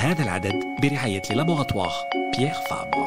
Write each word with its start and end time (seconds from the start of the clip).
هذا 0.00 0.22
العدد 0.22 0.52
برعاية 0.82 1.22
لابوغاتوار 1.30 1.92
بيير 2.38 2.52
فابر 2.70 3.06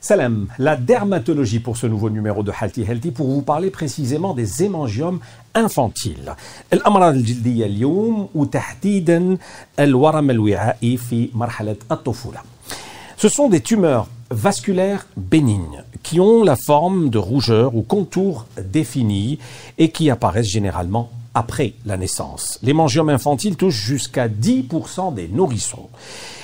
Salam, 0.00 0.46
la 0.58 0.76
dermatologie 0.76 1.58
pour 1.58 1.76
ce 1.76 1.86
nouveau 1.88 2.10
numéro 2.10 2.44
de 2.44 2.52
Healthy 2.52 2.82
Healthy 2.82 3.10
pour 3.10 3.26
vous 3.26 3.42
parler 3.42 3.70
précisément 3.70 4.34
des 4.34 4.62
hémangiomes 4.62 5.18
infantiles. 5.54 6.34
الأمراض 6.72 7.14
الجلدية 7.14 7.66
اليوم 7.66 8.28
وتحديدا 8.34 9.38
الورم 9.80 10.30
الوعائي 10.30 10.96
في 10.96 11.28
مرحلة 11.34 11.76
الطفولة. 11.90 12.40
Ce 13.16 13.28
sont 13.28 13.48
des 13.48 13.60
tumeurs 13.60 14.06
vasculaires 14.30 15.06
bénignes 15.16 15.82
qui 16.02 16.20
ont 16.20 16.44
la 16.44 16.56
forme 16.56 17.10
de 17.10 17.18
rougeurs 17.18 17.74
ou 17.74 17.82
contours 17.82 18.46
définis 18.62 19.38
et 19.78 19.90
qui 19.90 20.10
apparaissent 20.10 20.50
généralement 20.50 21.10
après 21.33 21.73
la 21.85 21.97
naissance. 21.97 22.59
L'hémangiome 22.61 23.09
infantile 23.09 23.55
touche 23.55 23.75
jusqu'à 23.75 24.27
10% 24.27 25.13
des 25.13 25.27
nourrissons. 25.27 25.89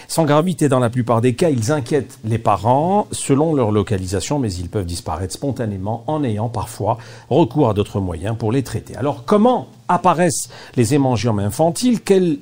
Sans 0.08 0.24
gravité 0.24 0.70
dans 0.70 0.80
la 0.80 0.90
plupart 0.90 1.20
des 1.20 1.34
cas, 1.34 1.50
ils 1.50 1.72
inquiètent 1.72 2.18
les 2.24 2.38
parents 2.38 3.08
selon 3.12 3.54
leur 3.54 3.72
localisation, 3.72 4.40
mais 4.40 4.54
ils 4.54 4.70
peuvent 4.70 4.86
disparaître 4.86 5.34
spontanément 5.34 6.04
en 6.08 6.24
ayant 6.24 6.48
parfois 6.48 6.98
recours 7.30 7.70
à 7.70 7.74
d'autres 7.74 8.00
moyens 8.00 8.38
pour 8.38 8.54
les 8.54 8.64
traiter. 8.64 8.96
Alors 8.96 9.26
comment 9.26 9.68
apparaissent 9.90 10.50
les 10.78 10.94
hémangiomes 10.94 11.40
infantiles? 11.40 12.02
Quels 12.02 12.38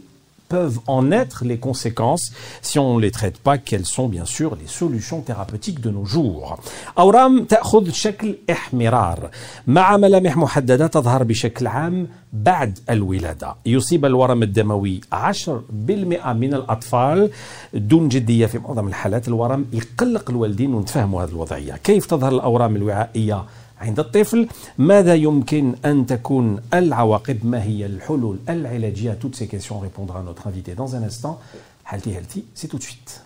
peuvent 0.49 0.80
en 0.88 1.12
être 1.12 1.45
les 1.45 1.58
conséquences 1.58 2.31
si 2.62 2.80
on 2.80 2.95
ne 2.95 3.02
les 3.02 3.12
traite 3.12 3.38
pas 3.38 3.58
Quelles 3.58 3.85
sont 3.85 4.08
bien 4.08 4.26
sûr 4.26 4.55
les 4.62 4.68
solutions 4.68 5.21
thérapeutiques 5.21 5.81
de 5.81 5.90
nos 5.90 6.05
jours. 6.05 6.58
أورام 6.98 7.44
تأخذ 7.45 7.90
شكل 7.91 8.35
احمرار 8.49 9.30
مع 9.68 9.98
ملامح 9.98 10.38
محددة 10.38 10.88
تظهر 10.88 11.23
بشكل 11.23 11.68
عام 11.68 12.08
بعد 12.34 12.80
الولادة 12.90 13.55
يصيب 13.66 14.05
الورم 14.05 14.44
الدموي 14.44 15.02
10% 15.13 15.48
من 16.27 16.54
الأطفال 16.54 17.30
دون 17.73 18.09
جدية 18.09 18.46
في 18.46 18.59
معظم 18.59 18.87
الحالات 18.87 19.27
الورم 19.27 19.65
يقلق 19.74 20.30
الوالدين 20.30 20.74
ونتفهموا 20.74 21.24
هذه 21.24 21.30
الوضعية 21.30 21.74
كيف 21.84 22.05
تظهر 22.05 22.32
الأورام 22.32 22.76
الوعائية 22.76 23.43
عند 23.81 23.99
الطفل 23.99 24.48
ماذا 24.77 25.15
يمكن 25.15 25.76
أن 25.85 26.05
تكون 26.05 26.59
العواقب 26.73 27.45
ما 27.45 27.63
هي 27.63 27.85
الحلول 27.85 28.37
العلاجية 28.49 29.18
toutes 29.21 29.35
ces 29.35 29.48
questions 29.48 29.79
répondra 29.79 30.21
notre 30.23 30.48
invité 30.48 30.76
dans 30.76 30.95
un 30.95 31.04
instant 31.04 31.40
Healthy 31.91 32.12
Healthy 32.12 32.46
c'est 32.53 32.68
tout 32.68 32.77
de 32.77 32.84
suite 32.84 33.21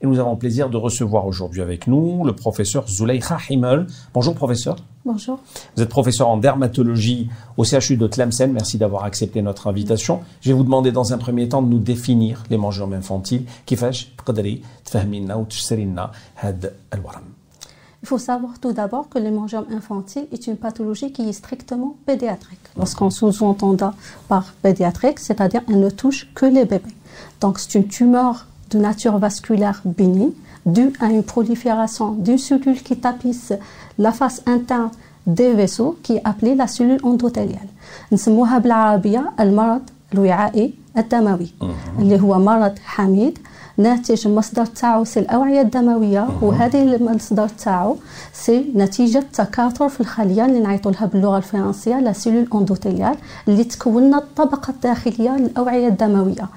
Et 0.00 0.06
nous 0.06 0.18
avons 0.18 0.32
le 0.32 0.38
plaisir 0.38 0.68
de 0.68 0.76
recevoir 0.76 1.26
aujourd'hui 1.26 1.62
avec 1.62 1.86
nous 1.86 2.24
le 2.24 2.34
professeur 2.34 2.86
Zuleika 2.88 3.38
Himmel. 3.48 3.86
Bonjour 4.12 4.34
professeur. 4.34 4.76
Bonjour. 5.04 5.38
Vous 5.76 5.82
êtes 5.82 5.88
professeur 5.88 6.28
en 6.28 6.36
dermatologie 6.36 7.30
au 7.56 7.64
CHU 7.64 7.96
de 7.96 8.06
Tlemcen. 8.06 8.52
Merci 8.52 8.76
d'avoir 8.76 9.04
accepté 9.04 9.40
notre 9.40 9.66
invitation. 9.66 10.20
Je 10.40 10.50
vais 10.50 10.54
vous 10.54 10.64
demander 10.64 10.92
dans 10.92 11.12
un 11.12 11.18
premier 11.18 11.48
temps 11.48 11.62
de 11.62 11.68
nous 11.68 11.78
définir 11.78 12.42
les 12.50 12.56
mangeurs 12.56 12.92
infantiles. 12.92 13.44
كيفاش 13.66 14.08
تقدري 14.18 14.62
تفهمينا 14.84 15.34
وتشسري 15.34 15.84
لنا 15.84 16.10
هذا 16.34 16.72
الورم؟ 16.94 17.24
Il 18.02 18.06
faut 18.06 18.18
savoir 18.18 18.60
tout 18.60 18.74
d'abord 18.74 19.08
que 19.08 19.18
l'hémangiome 19.18 19.64
infantile 19.70 20.26
est 20.30 20.46
une 20.46 20.58
pathologie 20.58 21.10
qui 21.12 21.22
est 21.26 21.32
strictement 21.32 21.96
pédiatrique. 22.04 22.60
Lorsqu'on 22.76 23.08
sous-entend 23.08 23.94
par 24.28 24.52
pédiatrique, 24.60 25.18
c'est-à-dire 25.18 25.62
elle 25.68 25.80
ne 25.80 25.88
touche 25.88 26.28
que 26.34 26.44
les 26.44 26.66
bébés. 26.66 26.96
Donc 27.40 27.58
c'est 27.58 27.74
une 27.78 27.88
tumeur 27.88 28.46
de 28.70 28.78
nature 28.78 29.18
vasculaire 29.18 29.80
bénigne 29.84 30.30
due 30.66 30.92
à 31.00 31.06
une 31.06 31.22
prolifération 31.22 32.12
d'une 32.12 32.38
cellule 32.38 32.82
qui 32.82 32.96
tapisse 32.96 33.52
la 33.98 34.12
face 34.12 34.42
interne 34.46 34.90
des 35.26 35.52
vaisseaux 35.54 35.96
qui 36.02 36.16
est 36.16 36.22
appelée 36.24 36.54
la 36.54 36.66
cellule 36.66 37.00
endothéliale. 37.02 37.68
نسموها 38.12 38.58
بالعربية 38.58 39.32
المرض 39.40 39.80
الوعائي 40.14 40.74
الدموي 40.98 41.48
اللي 41.98 42.20
هو 42.20 42.38
مرض 42.38 42.78
حميد 42.84 43.38
ناتج 43.78 44.26
المصدر 44.26 44.66
تاعو 44.66 45.04
سي 45.04 45.20
الأوعية 45.20 45.60
الدموية 45.60 46.28
وهذه 46.42 46.94
المصدر 46.94 47.48
تاعو 47.48 47.96
سي 48.32 48.72
نتيجة 48.76 49.24
تكاثر 49.32 49.88
في 49.88 50.00
الخلية 50.00 50.44
اللي 50.46 50.60
نعيطوا 50.60 50.92
لها 50.92 51.06
باللغة 51.06 51.36
الفرنسية 51.36 52.00
لا 52.00 52.12
سيلول 52.12 52.48
اندوتيليال 52.54 53.16
اللي 53.48 53.64
تكون 53.64 54.14
الطبقة 54.14 54.70
الداخلية 54.70 55.36
للأوعية 55.36 55.88
الدموية 55.88 56.48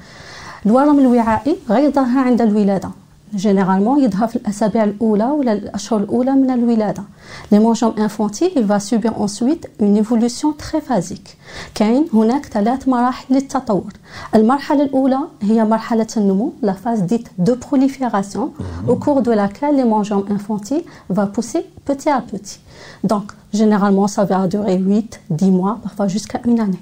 الورم 0.66 1.00
الوعائي 1.00 1.55
غير 1.69 1.91
ظاهر 1.91 2.19
عند 2.28 2.41
الولادة 2.41 2.89
جينيرالمون 3.35 4.03
يظهر 4.03 4.28
في 4.28 4.35
الأسابيع 4.35 4.83
الأولى 4.83 5.25
ولا 5.25 5.53
الأشهر 5.53 6.00
الأولى 6.00 6.31
من 6.31 6.50
الولادة 6.51 7.03
ليمونجوم 7.51 7.94
انفونتيل 8.00 8.51
il 8.55 8.63
va 8.63 8.79
subir 8.79 9.22
ensuite 9.22 9.69
une 9.79 9.97
évolution 9.97 10.53
très 10.53 10.81
phasique 10.81 11.38
كاين 11.75 12.05
هناك 12.13 12.45
ثلاث 12.45 12.88
مراحل 12.88 13.35
للتطور 13.35 13.94
المرحلة 14.35 14.83
الأولى 14.83 15.19
هي 15.41 15.66
مرحلة 15.66 16.07
النمو 16.17 16.53
la 16.63 16.73
phase 16.73 17.01
dite 17.01 17.31
de 17.38 17.53
prolifération 17.53 18.51
au 18.88 18.95
cours 18.95 19.22
de 19.22 19.31
laquelle 19.31 19.75
l'hémangiome 19.75 20.25
infantile 20.29 20.83
va 21.09 21.25
pousser 21.28 21.66
petit 21.85 22.09
à 22.09 22.22
petit 22.22 22.59
donc 23.03 23.31
généralement 23.53 24.07
ça 24.07 24.23
va 24.23 24.47
durer 24.47 24.78
8 24.78 25.19
10 25.29 25.51
mois 25.51 25.79
parfois 25.83 26.07
jusqu'à 26.07 26.39
une 26.45 26.59
année 26.59 26.79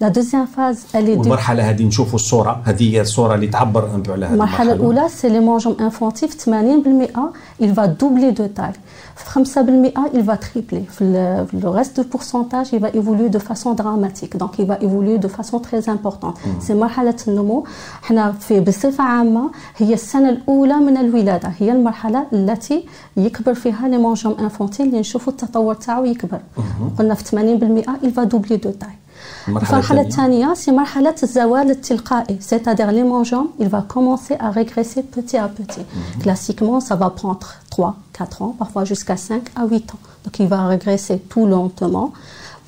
La 0.00 0.10
deuxième 0.10 0.46
phase, 0.56 0.86
elle 0.92 1.08
est 1.08 1.16
de... 1.16 1.20
والمرحلة 1.20 1.70
هذه 1.70 1.84
نشوفوا 1.84 2.14
الصورة 2.14 2.62
هذه 2.64 2.94
هي 2.94 3.00
الصورة 3.00 3.34
اللي 3.34 3.46
تعبر 3.46 3.94
ان 3.94 4.02
على 4.08 4.26
هذه 4.26 4.32
المرحلة 4.32 4.72
الأولى 4.72 5.08
سي 5.08 5.28
لي 5.28 5.40
مونجوم 5.40 5.76
انفونتيف 5.80 6.50
80% 6.50 6.50
il 7.62 7.72
va 7.72 7.86
doubler 7.86 8.32
de 8.32 8.46
taille 8.58 8.78
في 9.16 9.44
5% 9.44 10.14
il 10.14 10.22
va 10.22 10.36
tripler 10.36 10.82
في 10.90 11.04
le 11.62 11.68
reste 11.68 12.00
de 12.00 12.02
pourcentage 12.02 12.72
il 12.72 12.80
va 12.80 12.88
évoluer 12.88 13.28
de 13.28 13.38
façon 13.38 13.74
dramatique 13.74 14.36
donc 14.36 14.58
il 14.58 14.66
va 14.66 14.78
évoluer 14.80 15.18
de 15.18 15.28
façon 15.28 15.58
très 15.60 15.88
importante 15.88 16.38
سي 16.60 16.74
مرحلة 16.74 17.16
النمو 17.28 17.64
احنا 18.04 18.32
في 18.32 18.60
بصفة 18.60 19.04
عامة 19.04 19.50
هي 19.76 19.94
السنة 19.94 20.28
الأولى 20.30 20.76
من 20.76 20.96
الولادة 20.96 21.52
هي 21.58 21.72
المرحلة 21.72 22.26
التي 22.32 22.84
يكبر 23.16 23.54
فيها 23.54 23.88
لي 23.88 23.98
مونجوم 23.98 24.36
انفونتيل 24.40 24.86
اللي 24.86 25.00
نشوفوا 25.00 25.32
التطور 25.32 25.74
تاعو 25.74 26.04
يكبر 26.04 26.40
قلنا 26.98 27.14
في 27.14 27.24
80% 27.24 28.04
il 28.06 28.10
va 28.10 28.24
doubler 28.26 28.58
de 28.58 28.70
taille 28.82 28.98
المرحلة 29.48 30.00
الثانية 30.00 30.54
سي 30.54 30.72
مرحلة 30.72 31.14
الزوال 31.22 31.70
التلقائي 31.70 32.38
c'est-à-dire 32.40 32.90
l'hémangiome 32.92 33.48
il 33.58 33.68
va 33.68 33.82
commencer 33.82 34.36
à 34.38 34.50
régresser 34.50 35.02
petit 35.02 35.36
à 35.36 35.48
petit 35.48 35.84
classiquement 36.22 36.80
ça 36.80 36.96
va 36.96 37.10
prendre 37.10 37.46
3 37.70 37.96
4 38.12 38.42
ans 38.42 38.54
parfois 38.58 38.84
jusqu'à 38.84 39.16
5 39.16 39.42
à 39.56 39.66
8 39.66 39.94
ans 39.94 39.98
donc 40.24 40.38
il 40.38 40.46
va 40.46 40.66
régresser 40.66 41.18
tout 41.18 41.46
lentement 41.46 42.12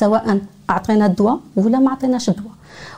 سواء 0.00 0.38
أعطينا 0.70 1.06
الدواء 1.06 1.38
ولا 1.56 1.78
ما 1.78 1.88
أعطيناش 1.88 2.28
الدواء. 2.28 2.52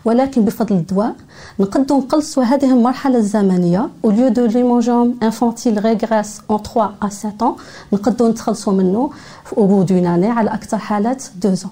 ولكن 0.05 0.44
بفضل 0.44 0.77
الدواء 0.77 1.15
نقدروا 1.60 2.00
نقلصوا 2.00 2.43
هذه 2.44 2.72
المرحلة 2.72 3.19
الزمنية 3.19 3.88
أو 4.05 4.10
ليو 4.10 4.28
دو 4.28 4.47
ليمونجوم 4.47 5.15
انفانتيل 5.22 5.84
ريغريس 5.84 6.41
اون 6.50 6.59
3 6.62 6.91
ا 7.03 7.09
7 7.09 7.32
ans 7.41 7.60
نقدروا 7.93 8.31
نتخلصوا 8.31 8.72
منه 8.72 9.10
أو 9.59 9.66
بو 9.66 9.82
دون 9.82 10.06
اني 10.06 10.28
على 10.28 10.50
أكثر 10.50 10.78
حالات 10.78 11.22
2 11.38 11.56
ans. 11.56 11.66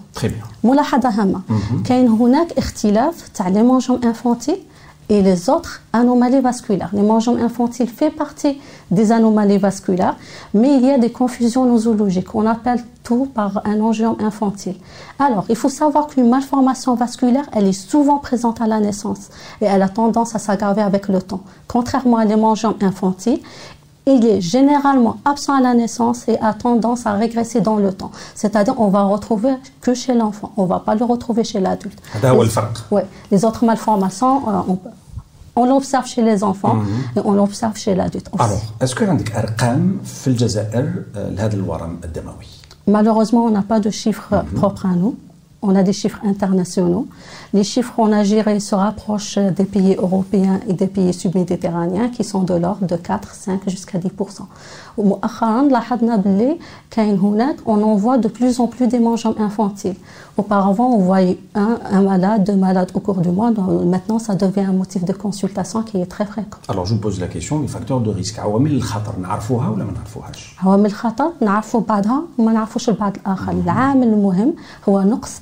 ملاحظة 0.64 1.08
هامة. 1.08 1.40
كاين 1.84 2.08
هناك 2.08 2.52
اختلاف 2.58 3.28
تاع 3.28 3.48
ليمونجوم 3.48 4.00
انفانتيل 4.04 4.56
et 5.12 5.20
les 5.20 5.50
autres 5.50 5.82
anomalies 5.92 6.40
vasculaires. 6.40 6.88
L'hémangiome 6.94 7.38
infantile 7.38 7.88
fait 7.88 8.10
partie 8.10 8.58
des 8.90 9.12
anomalies 9.12 9.58
vasculaires, 9.58 10.16
mais 10.54 10.74
il 10.76 10.86
y 10.86 10.90
a 10.90 10.96
des 10.96 11.12
confusions 11.12 11.66
nosologiques. 11.66 12.34
On 12.34 12.46
appelle 12.46 12.82
tout 13.02 13.26
par 13.26 13.60
un 13.66 13.78
angiome 13.80 14.16
infantile. 14.20 14.76
Alors, 15.18 15.44
il 15.50 15.56
faut 15.56 15.68
savoir 15.68 16.06
qu'une 16.06 16.30
malformation 16.30 16.94
vasculaire, 16.94 17.44
elle 17.52 17.68
est 17.68 17.72
souvent 17.72 18.18
présente 18.18 18.62
à 18.62 18.66
la 18.66 18.80
naissance 18.80 19.28
et 19.60 19.66
elle 19.66 19.82
a 19.82 19.90
tendance 19.90 20.34
à 20.34 20.38
s'aggraver 20.38 20.80
avec 20.80 21.08
le 21.08 21.20
temps. 21.20 21.42
Contrairement 21.68 22.16
à 22.16 22.24
l'hémangiome 22.24 22.76
infantile, 22.80 23.40
il 24.06 24.26
est 24.26 24.40
généralement 24.40 25.18
absent 25.24 25.54
à 25.54 25.60
la 25.60 25.74
naissance 25.74 26.28
et 26.28 26.38
a 26.40 26.54
tendance 26.54 27.06
à 27.06 27.12
régresser 27.12 27.60
dans 27.60 27.76
le 27.76 27.92
temps. 27.92 28.10
C'est-à-dire 28.34 28.74
on 28.78 28.88
va 28.88 29.04
retrouver 29.04 29.54
que 29.80 29.94
chez 29.94 30.14
l'enfant, 30.14 30.52
on 30.56 30.64
ne 30.64 30.68
va 30.68 30.80
pas 30.80 30.94
le 30.94 31.04
retrouver 31.04 31.44
chez 31.44 31.60
l'adulte. 31.60 31.98
Les, 32.90 33.02
les 33.30 33.44
autres 33.44 33.64
malformations, 33.64 34.42
on, 34.68 34.78
on 35.54 35.66
l'observe 35.66 36.06
chez 36.06 36.22
les 36.22 36.42
enfants 36.42 36.76
mhm. 36.76 36.86
et 37.16 37.20
on 37.24 37.32
l'observe 37.32 37.76
chez 37.76 37.94
l'adulte. 37.94 38.28
Alors, 38.38 38.60
est-ce 38.80 38.94
que 38.94 39.04
vous 39.04 39.10
avez 39.10 39.22
des 39.22 39.30
chiffres 39.30 39.58
Malheureusement, 42.86 43.44
on 43.44 43.50
n'a 43.50 43.62
pas 43.62 43.78
de 43.78 43.90
chiffres 43.90 44.34
mhm. 44.34 44.58
propres 44.58 44.86
à 44.86 44.94
nous 44.94 45.16
on 45.61 45.75
a 45.75 45.83
des 45.83 45.93
chiffres 45.93 46.19
internationaux. 46.23 47.07
Les 47.53 47.63
chiffres 47.63 47.93
qu'on 47.95 48.11
a 48.11 48.23
gérés 48.23 48.59
se 48.59 48.75
rapprochent 48.75 49.39
des 49.59 49.65
pays 49.65 49.95
européens 49.95 50.59
et 50.67 50.73
des 50.73 50.87
pays 50.87 51.13
subméditerranéens 51.13 52.09
qui 52.09 52.23
sont 52.23 52.43
de 52.43 52.53
l'ordre 52.53 52.85
de 52.85 52.95
4, 52.95 53.33
5 53.33 53.69
jusqu'à 53.69 53.97
10%. 53.97 54.41
ومؤخرا 54.97 55.61
لاحظنا 55.63 56.15
باللي 56.15 56.57
كاين 56.91 57.19
هناك 57.19 57.55
on 57.65 57.81
en 57.83 57.95
voit 57.95 58.17
de 58.17 58.27
plus 58.27 58.59
en 58.59 58.67
plus 58.67 58.87
des 58.87 58.99
mangeants 58.99 59.35
infantiles. 59.39 59.95
Auparavant, 60.37 60.89
on 60.97 60.99
voyait 60.99 61.39
un, 61.55 61.79
un 61.97 62.01
malade, 62.01 62.43
deux 62.43 62.55
malades 62.55 62.91
au 62.93 62.99
cours 62.99 63.21
du 63.21 63.29
mois. 63.29 63.49
Donc, 63.49 63.67
maintenant, 63.85 64.19
ça 64.19 64.35
devient 64.35 64.67
un 64.73 64.77
motif 64.83 65.03
de 65.03 65.13
consultation 65.13 65.81
qui 65.81 65.97
est 66.01 66.05
très 66.05 66.25
fréquent. 66.25 66.59
Alors 66.67 66.85
je 66.85 66.93
vous 66.93 66.99
pose 66.99 67.19
la 67.19 67.27
question, 67.27 67.59
les 67.59 67.67
facteurs 67.67 68.01
de 68.01 68.11
risque 68.11 68.39
عوامل 68.39 68.71
الخطر 68.71 69.19
نعرفوها 69.19 69.69
ولا 69.69 69.83
ما 69.83 69.91
نعرفوهاش؟ 69.91 70.55
عوامل 70.63 70.85
الخطر 70.85 71.31
نعرفوا 71.41 71.81
بعضها 71.81 72.21
وما 72.37 72.51
نعرفوش 72.53 72.89
البعض 72.89 73.17
الآخر 73.17 73.51
العامل 73.51 74.07
المهم 74.07 74.53
هو 74.89 75.01
نقص 75.01 75.41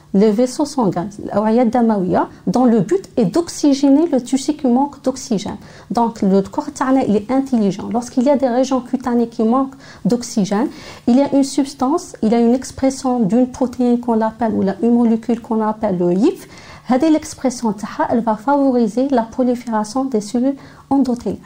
les 0.13 0.31
vaisseaux 0.31 0.65
sanguins, 0.65 1.07
dans 2.47 2.65
le 2.65 2.79
but 2.81 3.09
est 3.17 3.25
d'oxygéner 3.25 4.07
le 4.07 4.21
tissu 4.21 4.53
qui 4.53 4.67
manque 4.67 5.01
d'oxygène. 5.03 5.57
Donc 5.89 6.21
le 6.21 6.41
corps 6.41 6.67
il 7.07 7.15
est 7.15 7.31
intelligent. 7.31 7.89
Lorsqu'il 7.91 8.23
y 8.23 8.29
a 8.29 8.35
des 8.35 8.47
régions 8.47 8.81
cutanées 8.81 9.27
qui 9.27 9.43
manquent 9.43 9.75
d'oxygène, 10.03 10.67
il 11.07 11.17
y 11.17 11.21
a 11.21 11.33
une 11.33 11.43
substance, 11.43 12.13
il 12.21 12.31
y 12.31 12.35
a 12.35 12.39
une 12.39 12.53
expression 12.53 13.19
d'une 13.19 13.47
protéine 13.47 13.99
qu'on 13.99 14.19
appelle 14.21 14.53
ou 14.53 14.63
une 14.83 14.93
molécule 14.93 15.39
qu'on 15.39 15.61
appelle 15.61 15.97
le 15.97 16.13
YIF. 16.13 16.47
L'expression 16.89 17.73
elle 18.09 18.19
va 18.19 18.35
favoriser 18.35 19.07
la 19.09 19.21
prolifération 19.21 20.03
des 20.03 20.19
cellules 20.19 20.57
endothéliales. 20.89 21.39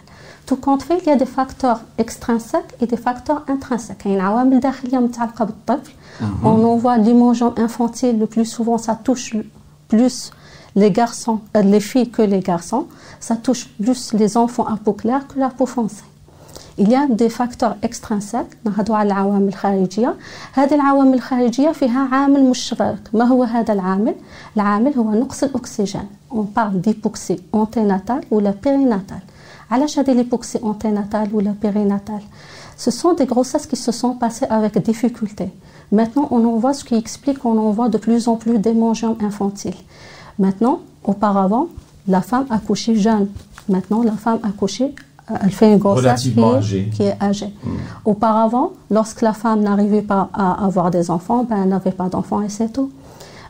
Tout 0.47 0.57
compte 0.57 0.83
fait, 0.83 0.99
il 1.03 1.09
y 1.09 1.13
a 1.13 1.17
des 1.17 1.27
facteurs 1.39 1.81
extrinsèques 1.99 2.75
et 2.81 2.87
des 2.87 2.97
facteurs 2.97 3.43
intrinsèques. 3.49 4.03
Il 4.05 4.11
y 4.11 4.15
a 4.15 4.17
une 4.17 4.21
عوامل 4.21 4.61
داخلية 4.61 4.99
متعلقة 4.99 5.45
بالطفل 5.45 5.93
Mhm. 6.21 6.45
On 6.45 6.65
en 6.65 6.77
voit 6.77 6.99
l'hémangiome 6.99 7.55
infantile, 7.57 8.19
le 8.19 8.27
plus 8.27 8.45
souvent, 8.45 8.79
ça 8.79 8.95
touche 9.07 9.37
plus 9.89 10.31
les 10.77 10.91
garçons, 10.91 11.41
euh, 11.57 11.63
les 11.63 11.81
filles 11.81 12.11
que 12.11 12.23
les 12.23 12.41
garçons. 12.41 12.87
Ça 13.21 13.37
touche 13.37 13.65
plus 13.83 14.13
les 14.13 14.37
enfants 14.37 14.67
à 14.67 14.77
peau 14.77 14.93
claire 14.93 15.27
que 15.29 15.39
la 15.39 15.49
peau 15.49 15.67
foncée. 15.67 16.05
Il 16.79 16.89
y 16.89 16.95
a 16.95 17.07
des 17.07 17.29
facteurs 17.29 17.77
extrinsèques 17.83 18.53
نهضوا 18.65 18.97
على 18.97 19.07
العوامل 19.13 19.49
الخارجية 19.49 20.15
هذه 20.53 20.75
العوامل 20.75 21.15
الخارجية 21.15 21.71
فيها 21.73 22.09
عامل 22.13 22.45
مشترك 22.45 23.03
ما 23.13 23.25
هو 23.25 23.45
هذا 23.45 23.73
العامل 23.73 24.15
العامل 24.57 24.93
هو 24.99 25.11
نقص 25.11 25.43
الأكسجين 25.45 26.09
on 26.33 26.45
parle 26.45 26.81
d'hypoxie 26.81 27.41
anténatale 27.53 28.23
ou 28.31 28.41
la 28.41 28.53
périnatale 28.53 29.23
علاش 29.71 29.99
هذه 29.99 30.13
l'hypoxie 30.13 30.59
anténatale 30.63 31.29
ou 31.33 31.41
la 31.41 31.53
périnatale 31.53 32.23
ce 32.77 32.91
sont 32.91 33.13
des 33.15 33.27
grossesses 33.27 33.67
qui 33.67 33.77
se 33.77 33.93
sont 33.93 34.15
passées 34.15 34.47
avec 34.49 34.79
difficulté 34.79 35.51
Maintenant, 35.93 36.29
on 36.31 36.45
en 36.45 36.57
voit 36.57 36.73
ce 36.73 36.85
qui 36.85 36.95
explique 36.95 37.39
qu'on 37.41 37.59
en 37.59 37.71
voit 37.71 37.89
de 37.89 37.99
plus 37.99 38.29
en 38.29 38.37
plus 38.37 38.59
d'hémangiomes 38.59 39.17
infantiles. 39.21 39.75
Maintenant, 40.39 40.81
auparavant, 41.05 41.67
la 42.07 42.23
femme 42.23 42.47
accouchait 42.51 42.95
jeune. 42.95 43.29
Maintenant, 43.69 44.03
la 44.03 44.13
femme 44.13 44.39
accouchait, 44.45 44.95
euh, 45.31 45.35
elle 45.43 45.51
fait 45.51 45.73
une 45.73 45.79
grossesse 45.79 46.23
qui 46.23 46.29
est, 46.29 46.91
qui 46.91 47.03
est, 47.03 47.17
âgée. 47.21 47.53
Hmm. 47.65 47.77
Auparavant, 48.05 48.73
lorsque 48.91 49.21
la 49.23 49.33
femme 49.33 49.61
n'arrivait 49.61 50.03
pas 50.03 50.29
à 50.33 50.65
avoir 50.65 50.91
des 50.93 51.11
enfants, 51.11 51.45
ben, 51.45 51.63
elle 51.63 51.69
n'avait 51.69 51.91
pas 51.91 52.09
d'enfants 52.09 52.41
et 52.41 52.49
c'est 52.49 52.73
tout. 52.73 52.91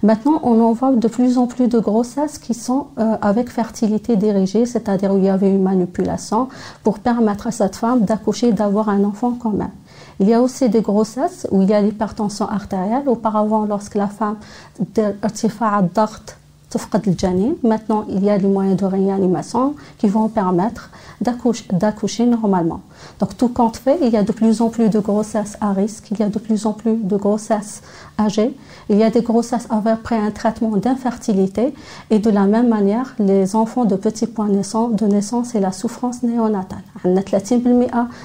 Maintenant, 0.03 0.39
on 0.43 0.61
en 0.61 0.73
voit 0.73 0.95
de 0.95 1.07
plus 1.07 1.37
en 1.37 1.47
plus 1.47 1.67
de 1.67 1.79
grossesses 1.79 2.37
qui 2.37 2.53
sont 2.53 2.87
euh, 2.97 3.15
avec 3.21 3.49
fertilité 3.49 4.15
dirigée, 4.15 4.65
c'est-à-dire 4.65 5.13
où 5.13 5.17
il 5.17 5.25
y 5.25 5.29
avait 5.29 5.49
une 5.49 5.63
manipulation 5.63 6.49
pour 6.83 6.99
permettre 6.99 7.47
à 7.47 7.51
cette 7.51 7.75
femme 7.75 8.01
d'accoucher, 8.01 8.51
d'avoir 8.51 8.89
un 8.89 9.03
enfant 9.03 9.35
quand 9.39 9.51
même. 9.51 9.71
Il 10.19 10.29
y 10.29 10.33
a 10.33 10.41
aussi 10.41 10.69
des 10.69 10.81
grossesses 10.81 11.47
où 11.51 11.61
il 11.61 11.69
y 11.69 11.73
a 11.73 11.81
l'hypertension 11.81 12.47
artérielle. 12.47 13.03
Auparavant, 13.07 13.65
lorsque 13.65 13.95
la 13.95 14.07
femme 14.07 14.37
Maintenant, 17.64 18.04
il 18.08 18.22
y 18.22 18.30
a 18.30 18.38
des 18.38 18.46
moyens 18.46 18.76
de 18.76 18.84
réanimation 18.84 19.74
qui 19.98 20.06
vont 20.06 20.28
permettre 20.28 20.90
d'accoucher 21.20 22.26
normalement. 22.26 22.82
Donc, 23.18 23.36
tout 23.36 23.48
compte 23.48 23.76
fait, 23.76 23.98
il 24.02 24.10
y 24.10 24.16
a 24.16 24.22
de 24.22 24.30
plus 24.30 24.60
en 24.60 24.68
plus 24.68 24.88
de 24.88 25.00
grossesses 25.00 25.56
à 25.60 25.72
risque, 25.72 26.12
il 26.12 26.20
y 26.20 26.22
a 26.22 26.28
de 26.28 26.38
plus 26.38 26.66
en 26.66 26.72
plus 26.72 26.94
de 26.94 27.16
grossesses 27.16 27.82
âgées, 28.20 28.56
il 28.88 28.98
y 28.98 29.02
a 29.02 29.10
des 29.10 29.22
grossesses 29.22 29.66
après 29.70 30.16
un 30.16 30.30
traitement 30.30 30.76
d'infertilité, 30.76 31.74
et 32.10 32.20
de 32.20 32.30
la 32.30 32.46
même 32.46 32.68
manière, 32.68 33.14
les 33.18 33.56
enfants 33.56 33.84
de 33.84 33.96
petits 33.96 34.28
points 34.28 34.48
de 34.48 35.06
naissance 35.06 35.54
et 35.56 35.60
la 35.60 35.72
souffrance 35.72 36.22
néonatale. 36.22 36.84
عندنا 37.04 37.22
30% 37.22 37.52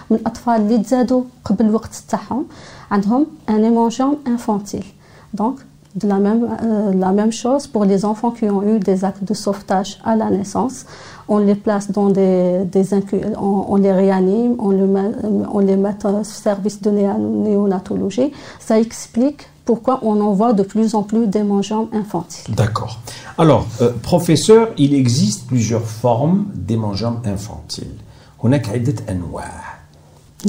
من 0.10 0.18
الأطفال 0.18 0.62
اللي 0.62 0.77
تزادوا 0.77 1.24
قبل 1.45 1.66
الوقت 1.66 2.04
تاعهم 2.10 2.45
عندهم 2.92 3.25
un 3.48 3.63
hémangiome 3.63 4.18
infantile. 4.27 4.86
Donc, 5.33 5.60
de 5.95 6.07
la 6.07 6.19
même, 6.19 6.44
euh, 6.63 6.94
la 6.94 7.12
même 7.12 7.31
chose 7.31 7.68
pour 7.68 7.86
les 7.86 8.04
enfants 8.04 8.31
qui 8.31 8.45
ont 8.50 8.63
eu 8.63 8.80
des 8.80 9.06
actes 9.06 9.24
de 9.24 9.33
sauvetage 9.33 10.00
à 10.04 10.16
la 10.16 10.30
naissance. 10.30 10.86
On 11.27 11.38
les 11.38 11.56
place 11.56 11.89
dans 11.89 12.10
des, 12.10 12.66
des 12.66 12.94
on, 13.38 13.66
on, 13.69 13.75
les 13.77 13.92
réanime, 13.92 14.56
on, 14.60 14.69
le 14.69 14.86
met, 14.86 15.12
on 15.51 15.60
les 15.60 15.77
met 15.77 15.95
au 16.06 16.24
service 16.24 16.81
de 16.81 16.92
néonatologie. 16.92 18.31
Ça 18.60 18.80
explique 18.80 19.48
pourquoi 19.63 20.00
on 20.04 20.19
en 20.22 20.33
voit 20.33 20.54
de 20.54 20.63
plus 20.63 20.94
en 20.94 21.01
plus 21.01 21.27
d'hémangiomes 21.27 21.88
infantiles. 21.94 22.54
D'accord. 22.54 23.00
Alors, 23.38 23.66
euh, 23.81 23.92
professeur, 24.04 24.69
il 24.77 24.94
existe 24.94 25.48
plusieurs 25.48 25.86
formes 25.86 26.45
d'hémangiomes 26.54 27.22
infantiles. 27.25 27.98
هناك 28.44 28.69
عدة 28.69 28.95
أنواع 29.10 29.51
نعم 29.51 29.69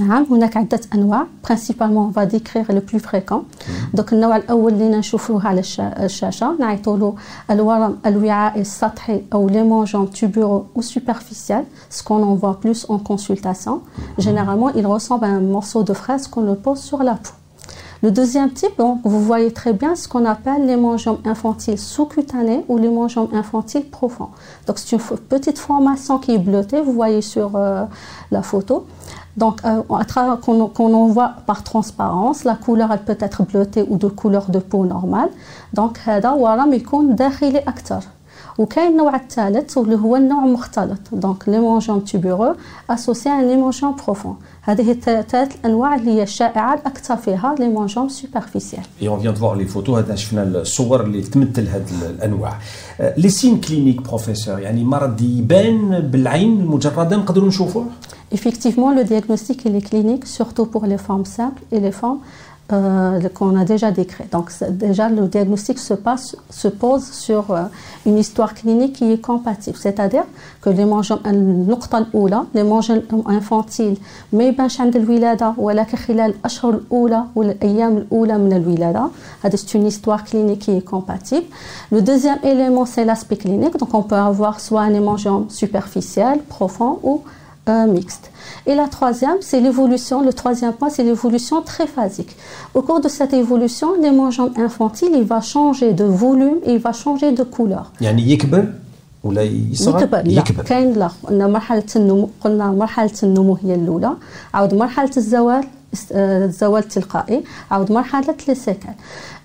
هناك 0.02 0.56
عدة 0.56 0.80
أنواع 0.94 1.26
برينسيبالمون 1.44 2.12
va 2.12 2.26
décrire 2.26 2.72
le 2.72 2.80
plus 2.80 2.98
fréquent 2.98 3.42
دوك 3.94 4.12
النوع 4.12 4.36
الأول 4.36 4.72
اللي 4.72 4.88
نشوفوه 4.98 5.46
على 5.46 5.62
الشاشة 5.80 6.56
نعيطوا 6.60 6.96
له 6.96 7.14
الورم 7.50 7.98
الوعائي 8.06 8.60
السطحي 8.60 9.22
أو 9.32 9.48
لي 9.48 9.62
مونجون 9.62 10.10
تubéreux 10.10 10.64
ou 10.74 10.82
superficiel 10.82 11.64
ce 11.90 12.02
qu'on 12.02 12.22
en 12.22 12.34
voit 12.34 12.60
plus 12.60 12.86
en 12.88 12.98
consultation 12.98 13.80
généralement 14.18 14.70
il 14.70 14.86
ressemble 14.86 15.24
à 15.24 15.28
un 15.28 15.40
morceau 15.40 15.82
de 15.82 15.94
fraise 15.94 16.26
qu'on 16.26 16.42
le 16.42 16.54
pose 16.54 16.80
sur 16.80 17.02
la 17.02 17.14
peau 17.14 17.32
Le 18.02 18.10
deuxième 18.10 18.50
type, 18.50 18.76
donc, 18.76 19.00
vous 19.04 19.22
voyez 19.22 19.52
très 19.52 19.72
bien 19.72 19.94
ce 19.96 20.06
qu'on 20.06 20.26
appelle 20.26 20.66
l'hémangiome 20.66 21.18
infantile 21.24 21.78
sous-cutané 21.78 22.64
ou 22.68 22.76
l'hémangiome 22.76 23.28
infantile 23.32 23.84
profond. 23.88 24.28
Donc, 24.66 24.78
c'est 24.78 24.92
une 24.92 25.18
petite 25.34 25.58
formation 25.58 26.18
qui 26.18 26.32
est 26.34 26.38
bleutée, 26.38 26.80
vous 26.82 26.92
voyez 26.92 27.22
sur 27.22 27.56
euh, 27.56 27.84
la 28.30 28.42
photo. 28.42 28.86
Donc, 29.36 29.64
euh, 29.64 29.82
à 30.02 30.04
travers 30.04 30.40
qu'on 30.40 30.94
en 30.94 31.06
voit 31.08 31.32
par 31.46 31.62
transparence, 31.62 32.44
la 32.44 32.54
couleur 32.54 32.90
elle 32.92 33.04
peut 33.04 33.18
être 33.20 33.42
bleutée 33.42 33.84
ou 33.88 33.96
de 33.96 34.08
couleur 34.08 34.50
de 34.50 34.58
peau 34.58 34.84
normale. 34.86 35.30
Donc, 35.74 35.98
هذا 36.04 36.30
ورم 36.30 36.72
يكون 36.72 37.14
داخلي 37.16 37.58
أكثر. 37.58 38.00
وكاين 38.58 38.92
النوع 38.92 39.16
الثالث 39.16 39.78
واللي 39.78 39.96
هو 39.96 40.16
النوع 40.16 40.40
مختلط 40.40 40.98
دونك 41.12 41.48
ليمونجون 41.48 42.04
تيبورو 42.04 42.54
اسوسي 42.90 43.28
ان 43.28 43.48
ليمونجون 43.48 43.94
بروفون 44.04 44.36
هذه 44.62 44.90
الثلاث 44.90 45.56
الانواع 45.56 45.94
اللي 45.94 46.10
هي 46.10 46.22
الشائعه 46.22 46.74
الاكثر 46.74 47.16
فيها 47.16 47.54
ليمونجون 47.58 48.08
سوبرفيسيال 48.08 48.82
اي 49.02 49.08
اون 49.08 49.20
فيان 49.20 49.34
دو 49.34 49.54
لي 49.54 49.64
فوتو 49.64 49.96
هذا 49.96 50.14
شفنا 50.14 50.42
الصور 50.42 51.00
اللي 51.00 51.22
تمثل 51.22 51.68
هذه 51.68 52.10
الانواع 52.10 52.58
لي 53.16 53.28
سين 53.28 53.60
كلينيك 53.60 54.02
بروفيسور 54.02 54.58
يعني 54.58 54.84
مرض 54.84 55.20
يبان 55.22 56.00
بالعين 56.00 56.60
المجرده 56.60 57.16
نقدروا 57.16 57.48
نشوفوه 57.48 57.86
Effectivement, 58.32 58.90
le 58.92 59.04
diagnostic 59.04 59.64
il 59.66 59.76
est 59.76 59.86
clinique, 59.90 60.26
surtout 60.26 60.66
pour 60.66 60.84
les 60.86 60.98
formes 60.98 61.24
simples 61.24 61.62
et 61.70 61.78
les 61.78 61.92
formes 61.92 62.18
euh, 62.72 63.20
qu'on 63.32 63.56
a 63.56 63.64
déjà 63.64 63.92
décrit. 63.92 64.24
Donc 64.32 64.50
déjà 64.70 65.08
le 65.08 65.28
diagnostic 65.28 65.78
se, 65.78 65.94
passe, 65.94 66.34
se 66.50 66.66
pose 66.66 67.04
sur 67.04 67.52
euh, 67.52 67.62
une 68.06 68.18
histoire 68.18 68.54
clinique 68.54 68.94
qui 68.94 69.12
est 69.12 69.20
compatible, 69.20 69.76
c'est-à-dire 69.80 70.24
que 70.60 70.70
les 70.70 70.84
mangeons 70.84 71.20
النقطة 71.26 71.98
الأولى 71.98 72.40
les 72.54 72.64
mangeons 72.64 73.02
infantiles 73.26 73.98
ما 74.32 74.44
يبانش 74.44 74.80
عند 74.80 74.96
الولادة 74.96 75.54
ولكن 75.58 75.96
خلال 75.96 76.34
الأشهر 76.34 76.74
الأولى 76.74 77.24
والأيام 77.36 77.96
الأولى 77.96 78.38
من 78.38 78.52
الولادة 78.52 79.08
هذا 79.44 79.56
c'est 79.56 79.74
une 79.74 79.86
histoire 79.86 80.24
clinique 80.24 80.58
qui 80.60 80.72
est 80.72 80.84
compatible. 80.84 81.46
Le 81.92 82.02
deuxième 82.02 82.38
élément 82.42 82.84
c'est 82.84 83.04
l'aspect 83.04 83.36
clinique, 83.36 83.76
donc 83.78 83.94
on 83.94 84.02
peut 84.02 84.16
avoir 84.16 84.58
soit 84.58 84.82
un 84.82 84.92
hémangiome 84.92 85.46
superficiel, 85.50 86.40
profond 86.48 86.98
ou 87.04 87.22
euh, 87.68 87.86
mixte. 87.86 88.30
Et 88.66 88.74
la 88.74 88.88
troisième, 88.88 89.38
c'est 89.40 89.60
l'évolution. 89.60 90.22
Le 90.22 90.32
troisième 90.32 90.72
point, 90.72 90.88
c'est 90.88 91.02
l'évolution 91.02 91.62
très 91.62 91.86
phasique. 91.86 92.36
Au 92.74 92.82
cours 92.82 93.00
de 93.00 93.08
cette 93.08 93.32
évolution, 93.32 93.88
l'hémangiome 94.00 94.52
infantile, 94.56 95.12
il 95.14 95.24
va 95.24 95.40
changer 95.40 95.92
de 95.92 96.04
volume 96.04 96.58
et 96.64 96.72
il 96.74 96.78
va 96.78 96.92
changer 96.92 97.32
de 97.32 97.42
couleur. 97.42 97.92
يعني 98.00 98.30
يكبر 98.30 98.72
ولا 99.24 99.42
يصغر؟ 99.42 100.02
يكبر 100.02 100.22
لا 100.22 100.42
كاين 100.42 100.92
لا 100.92 101.10
قلنا 101.24 101.46
مرحلة 101.46 101.84
النمو 101.96 102.28
قلنا 102.40 102.70
مرحلة 102.70 103.18
النمو 103.22 103.58
هي 103.64 103.74
الأولى 103.74 104.12
عاود 104.54 104.74
مرحلة 104.74 105.10
الزوال 105.16 105.64
الزوال 106.12 106.82
التلقائي 106.82 107.42
عاود 107.70 107.92
مرحله 107.92 108.34
لي 108.48 108.54
سيكال 108.54 108.94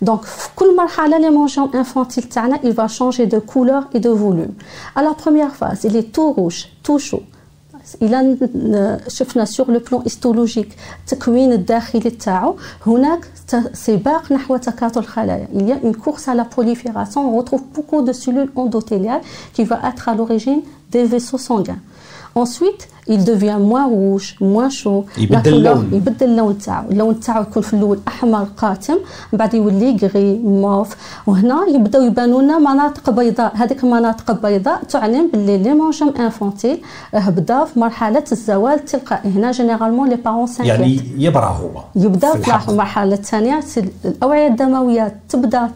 دونك 0.02 0.24
في 0.24 0.50
كل 0.56 0.76
مرحله 0.78 1.18
لي 1.18 1.30
مونجون 1.30 1.70
انفانتيل 1.76 2.24
تاعنا 2.24 2.60
il 2.64 2.74
va 2.74 2.88
changer 2.88 3.26
de 3.26 3.40
couleur 3.40 3.84
et 3.94 4.00
de 4.00 4.10
volume 4.10 4.54
à 4.96 5.02
la 5.02 5.14
première 5.14 5.56
phase 5.56 5.84
il 5.84 5.96
est 5.96 6.12
tout 6.16 6.32
rouge 6.32 6.68
tout 6.84 7.00
chaud 7.00 7.24
الى 8.02 8.38
شفنا 9.08 9.46
سور 9.46 9.72
لو 9.72 9.80
بلون 9.80 10.02
هيستولوجيك 10.02 10.76
التكوين 11.00 11.52
الداخلي 11.52 12.10
تاعو 12.10 12.56
هناك 12.88 13.28
سباق 13.74 14.32
نحو 14.32 14.58
تكاثر 14.58 15.00
الخلايا 15.00 15.48
il 15.54 15.68
y 15.68 15.72
a 15.72 15.78
une 15.84 15.96
course 15.96 16.28
à 16.28 16.36
la 16.36 16.46
prolifération 16.46 17.20
on 17.30 17.38
retrouve 17.38 17.64
beaucoup 17.76 18.02
de 18.02 18.14
cellules 18.14 18.52
endothéliales 18.56 19.22
qui 19.54 19.64
va 19.64 19.80
être 19.90 20.10
à 20.10 20.16
l'origine 20.16 20.62
des 20.92 21.06
vaisseaux 21.06 21.38
sanguins 21.50 21.82
ensuite 22.36 22.88
il 23.09 23.25
devient 23.25 23.61
moins 23.71 23.87
rouge 23.87 24.29
moins 24.41 24.71
chaud. 24.71 25.05
يبدل 25.19 25.55
اللون 25.55 25.91
يبدل 25.93 26.27
اللون 26.27 26.59
تاعو 26.59 26.91
اللون 26.91 27.21
تاعو 27.21 27.43
يكون 27.43 27.63
في 27.63 27.75
الأول 27.75 27.99
أحمر 28.09 28.47
قاتم 28.57 28.99
من 29.33 29.39
بعد 29.39 29.55
يولي 29.55 29.97
غري 30.03 30.39
موف 30.39 30.97
وهنا 31.27 31.67
يبداو 31.69 32.03
يبانوا 32.03 32.43
لنا 32.43 32.59
مناطق 32.59 33.11
بيضاء. 33.11 33.53
هذيك 33.57 33.85
المناطق 33.85 34.31
البيضاء 34.31 34.83
تعلن 34.83 35.29
باللي 35.33 35.59
لي 35.59 35.75
مونجوم 35.75 36.15
انفونتيل 36.21 36.81
بدا 37.15 37.65
في 37.65 37.81
مرحلة 37.81 38.25
الزوال 38.33 38.75
التلقائي. 38.75 39.31
هنا 39.31 39.53
جينيرالمون 39.53 40.09
لي 40.09 40.17
بارون 40.17 40.49
يعني 40.61 41.01
يبرى 41.19 41.57
هو 41.63 42.03
يبدأ 42.05 42.33
في 42.33 42.69
المرحله 42.69 43.15
الثانية 43.15 43.61
الأوعية 44.05 44.47
الدموية 44.47 45.17
تبدأ 45.29 45.71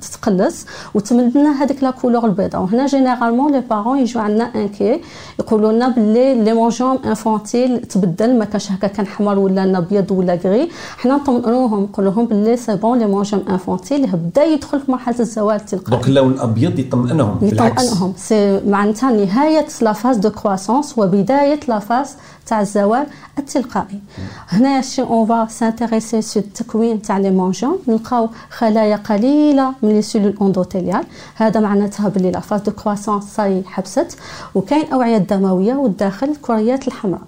تتقلص 0.00 0.66
وتمد 0.94 1.36
لنا 1.36 1.62
هذيك 1.62 1.82
لا 1.82 1.90
كولور 1.90 2.24
البيضاء. 2.26 2.62
وهنا 2.62 2.86
جينيرالمون 2.86 3.52
لي 3.52 3.60
بارون 3.60 3.98
يجوا 3.98 4.22
عندنا 4.22 4.50
انكي 4.54 5.00
يقولوا 5.38 5.72
لنا 5.72 5.88
باللي 5.88 6.34
مونجون 6.60 6.96
انفونتيل 7.04 7.80
تبدل 7.80 8.38
ما 8.38 8.44
كانش 8.44 8.72
هكا 8.72 8.86
كان 8.86 9.06
حمر 9.06 9.38
ولا 9.38 9.78
أبيض 9.78 10.10
ولا 10.10 10.34
غري 10.44 10.68
حنا 10.98 11.16
نطمئنوهم 11.16 11.82
نقول 11.82 12.04
لهم 12.04 12.24
باللي 12.26 12.56
سي 12.56 12.76
بون 12.76 12.98
لي 12.98 13.06
مونجون 13.06 13.40
انفونتيل 13.50 14.06
بدأ 14.06 14.44
يدخل 14.44 14.80
في 14.80 14.92
مرحلة 14.92 15.20
الزوال 15.20 15.56
التلقائي 15.56 15.90
دونك 15.90 16.08
اللون 16.08 16.32
الأبيض 16.32 16.78
يطمئنهم 16.78 17.38
يطمئنهم 17.42 18.12
سي 18.16 18.60
معناتها 18.66 19.10
نهاية 19.12 19.66
لا 19.82 19.92
فاز 19.92 20.16
دو 20.16 20.30
كرواسونس 20.30 20.98
وبداية 20.98 21.60
لا 21.68 21.78
فاز 21.78 22.16
تاع 22.50 22.60
الزوال 22.60 23.06
التلقائي. 23.38 24.00
هنا 24.48 24.80
شي 24.80 25.02
اون 25.02 25.26
فا 25.26 25.46
سانتيريسي 25.50 26.22
سو 26.22 26.40
التكوين 26.40 27.02
تاع 27.02 27.18
لي 27.18 27.30
مونجون 27.30 27.78
نلقاو 27.88 28.28
خلايا 28.50 28.96
قليلة 28.96 29.74
من 29.82 29.88
لي 29.88 30.02
سيلول 30.02 30.34
اندوتيليال 30.42 31.04
هذا 31.34 31.60
معناتها 31.60 32.08
بلي 32.08 32.30
لا 32.30 32.40
فاز 32.40 32.60
دو 32.60 32.72
كرواسونس 32.72 33.24
صاي 33.24 33.62
حبست. 33.66 34.18
وكاين 34.54 34.92
أوعية 34.92 35.18
دموية 35.18 35.74
والداخل 35.74 36.28
الكريات 36.28 36.88
الحمراء. 36.88 37.22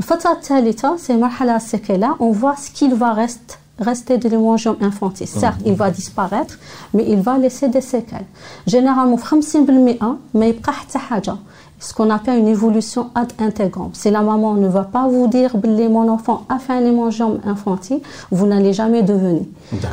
الفترة 0.00 0.32
الثالثة 0.32 0.96
سي 0.96 1.16
مرحلة 1.16 1.58
سيكيلا 1.58 2.16
اون 2.20 2.32
فوا 2.32 2.54
سكيل 2.54 2.96
فا 2.96 3.12
ريست 3.12 3.58
rester 3.80 4.18
de 4.18 4.28
l'hémangiome 4.28 4.76
infantile. 4.80 5.26
Certes, 5.26 5.62
il 5.70 5.74
va 5.74 5.90
disparaître, 5.90 6.54
mais 6.94 7.04
il 7.14 7.20
va 7.20 7.34
laisser 7.38 7.68
des 7.68 7.80
séquelles. 7.92 8.28
Généralement, 8.66 9.16
50% 9.16 10.16
ما 10.34 10.46
يبقى 10.46 10.72
حتى 10.72 10.98
حاجة. 10.98 11.36
Ce 11.82 11.92
qu'on 11.92 12.10
appelle 12.10 12.38
une 12.38 12.48
évolution 12.48 13.10
ad 13.14 13.32
intégrante. 13.38 13.96
Si 13.96 14.10
la 14.10 14.22
maman 14.22 14.54
ne 14.54 14.68
va 14.68 14.84
pas 14.84 15.08
vous 15.08 15.26
dire 15.26 15.56
mon 15.90 16.08
enfant 16.08 16.46
a 16.48 16.58
fait 16.58 16.72
un 16.74 16.84
hémangiome 16.84 17.40
infantile, 17.44 18.00
vous 18.30 18.46
n'allez 18.46 18.72
jamais 18.72 19.02
devenir. 19.02 19.42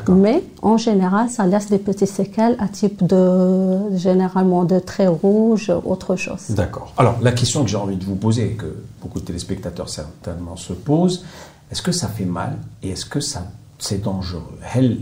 Mais 0.08 0.44
en 0.62 0.78
général, 0.78 1.30
ça 1.30 1.46
laisse 1.48 1.70
des 1.70 1.80
petits 1.80 2.08
séquelles 2.08 2.56
à 2.60 2.68
type 2.68 3.06
de, 3.06 3.96
généralement 3.98 4.66
de 4.66 4.78
traits 4.80 5.10
rouges, 5.10 5.72
autre 5.84 6.16
chose. 6.16 6.44
D'accord. 6.50 6.94
Alors, 6.98 7.16
la 7.22 7.32
question 7.32 7.64
que 7.64 7.70
j'ai 7.70 7.78
envie 7.78 7.98
de 7.98 8.06
vous 8.06 8.16
poser, 8.16 8.52
et 8.52 8.54
que 8.54 8.72
beaucoup 9.02 9.20
de 9.20 9.26
téléspectateurs 9.26 9.90
certainement 9.90 10.56
se 10.56 10.74
posent, 10.74 11.26
est-ce 11.72 11.82
que 11.82 11.92
ça 11.92 12.08
fait 12.08 12.26
mal 12.26 12.58
et 12.84 12.92
est-ce 12.92 13.06
que 13.06 13.20
ça 13.20 13.44
c'est 13.80 14.02
dangereux? 14.04 14.44
هل 14.62 14.98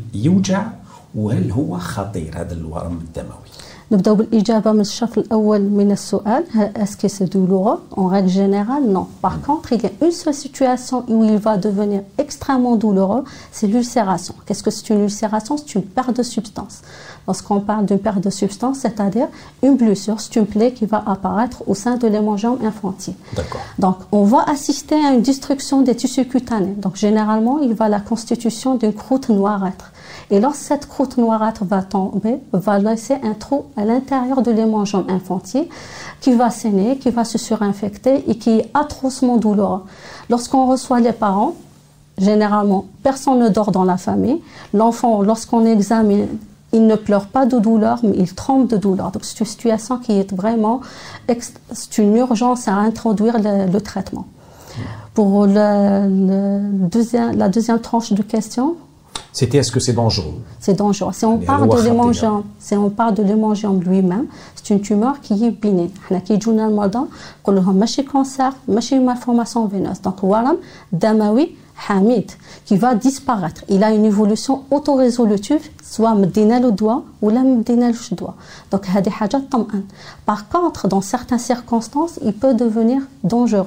يوجع 3.93 4.13
وهل 4.13 4.19
هو 4.19 4.23
خطير 4.23 4.57
هذا 4.57 4.71
الورم 4.71 4.73
الدموي 4.73 4.73
نبداو 4.73 4.73
بالاجابه 4.73 4.73
من 4.73 4.81
الشق 4.81 5.19
الاول 5.19 5.61
من 5.61 5.93
السؤال 5.93 6.45
اسكو 6.77 7.09
سي 7.09 7.27
douloureux 7.27 7.81
en 7.97 8.07
règle 8.07 8.29
générale 8.29 8.85
non 8.85 9.07
par 9.21 9.41
contre 9.41 9.73
il 9.73 9.83
y 9.83 9.87
a 9.87 9.91
une 10.07 10.13
seule 10.13 10.35
situation 10.35 11.05
où 11.09 11.25
il 11.25 11.37
va 11.37 11.57
devenir 11.57 12.03
extrêmement 12.19 12.77
douloureux 12.77 13.25
c'est 13.53 13.67
l'ulcération 13.67 14.35
qu'est-ce 14.47 14.63
que 14.63 14.71
c'est 14.71 14.91
une 14.91 15.03
ulcération 15.03 15.57
c'est 15.57 15.75
une 15.75 15.83
perte 15.83 16.17
de 16.17 16.23
substance 16.23 16.77
lorsqu'on 17.27 17.61
parle 17.61 17.85
d'une 17.87 17.99
perte 17.99 18.23
de 18.29 18.31
substance 18.31 18.79
c'est-à-dire 18.85 19.29
une 19.63 19.77
blessure 19.77 20.19
c'est 20.21 20.37
une 20.37 20.47
plaie 20.47 20.73
qui 20.73 20.87
va 20.87 21.03
apparaître 21.07 21.59
au 21.67 21.75
sein 21.75 21.97
de 21.97 22.07
l'hémangiome 22.13 22.59
infantile 22.65 23.15
donc 23.79 23.97
on 24.13 24.25
va 24.25 24.41
assister 24.57 24.99
à 25.07 25.09
une 25.15 25.23
destruction 25.23 25.83
des 25.83 25.95
tissus 25.95 26.27
cutanés 26.33 26.77
donc 26.85 26.95
généralement 26.97 27.57
il 27.67 27.75
va 27.75 27.87
la 27.97 28.01
constitution 28.01 28.71
d'une 28.81 28.95
croûte 29.03 29.29
noirâtre 29.29 29.93
et 30.33 30.41
lorsque 30.41 30.63
cette 30.63 30.89
croûte 30.89 31.19
noirâtre 31.19 31.65
va 31.65 31.83
tomber, 31.83 32.39
va 32.53 32.79
laisser 32.79 33.17
un 33.23 33.35
trou 33.35 33.67
à 33.78 33.86
l'intérieur 33.86 34.42
de 34.42 34.52
l'hémangiome 34.52 35.06
infantile 35.08 35.68
qui 36.20 36.34
va 36.34 36.50
saigner, 36.50 36.98
qui 36.98 37.12
va 37.12 37.24
se 37.24 37.38
surinfecter 37.38 38.30
et 38.30 38.38
qui 38.38 38.60
est 38.60 38.72
atrocement 38.74 39.38
douloureux. 39.38 39.84
Lorsqu'on 40.30 40.66
reçoit 40.66 41.00
les 41.00 41.14
parents, 41.14 41.54
généralement, 42.18 42.86
personne 43.04 43.40
ne 43.40 43.50
dort 43.50 43.72
dans 43.72 43.84
la 43.84 43.98
famille. 43.98 44.42
L'enfant, 44.74 45.22
lorsqu'on 45.22 45.66
examine, 45.66 46.28
il 46.74 46.86
ne 46.86 46.96
pleure 46.96 47.28
pas 47.28 47.46
de 47.46 47.60
douleur, 47.60 48.00
mais 48.04 48.16
il 48.18 48.34
tremble 48.34 48.68
de 48.68 48.78
douleur. 48.78 49.12
Donc 49.12 49.24
c'est 49.24 49.40
une 49.40 49.46
situation 49.46 49.98
qui 49.98 50.14
est 50.14 50.34
vraiment, 50.34 50.82
c'est 51.72 51.98
une 52.00 52.16
urgence 52.16 52.68
à 52.68 52.74
introduire 52.74 53.38
le, 53.40 53.80
traitement. 53.80 54.26
Pour 55.14 55.46
le, 55.46 56.88
deuxième, 56.90 57.38
la 57.38 57.48
deuxième 57.48 57.80
tranche 57.80 58.12
de 58.12 58.22
question, 58.22 58.76
c'était 59.37 59.59
est-ce 59.59 59.73
que 59.73 59.81
c'est 59.81 59.95
dangereux 59.95 60.35
C'est 60.61 60.75
dangereux. 60.75 61.13
Si 61.13 61.25
on 61.25 61.39
parle 61.39 61.69
de 61.69 61.81
l'hémangiome, 61.83 62.43
si 62.59 62.75
on 62.77 62.91
parle 62.91 63.15
de 63.15 63.23
l'hémangiome 63.23 63.81
lui-même, 63.81 64.27
c'est 64.55 64.69
une 64.75 64.81
tumeur 64.81 65.21
qui 65.21 65.33
est 65.47 65.51
bénigne. 65.51 65.91
حنا 66.09 66.19
كيجونا 66.19 66.67
المرضى 66.67 66.99
نقول 67.43 67.57
لهم 67.57 67.77
ماشي 67.77 68.03
كونسير 68.03 68.53
ماشي 68.69 69.07
malformation 69.07 69.69
veineuse. 69.69 70.01
Donc 70.05 70.25
ورم 70.25 70.59
دموي 70.93 71.51
حميد 71.77 72.31
qui 72.67 72.77
va 72.77 72.95
disparaître. 72.95 73.63
Il 73.69 73.83
a 73.83 73.91
une 73.91 74.05
évolution 74.05 74.63
autorésolutive 74.71 75.63
soit 75.93 76.15
مدينا 76.15 76.61
له 76.61 76.69
دواء 76.69 77.03
ولا 77.23 77.43
ما 77.43 77.55
مدينالوش 77.55 78.15
دواء. 78.15 78.35
Donc 78.75 78.87
هذه 78.87 79.11
حاجه 79.11 79.37
تطمئن. 79.37 79.85
Par 80.27 80.49
contre, 80.49 80.89
dans 80.89 81.01
certaines 81.01 81.39
circonstances, 81.39 82.19
il 82.23 82.35
peut 82.35 82.55
devenir 82.55 83.01
dangereux 83.25 83.67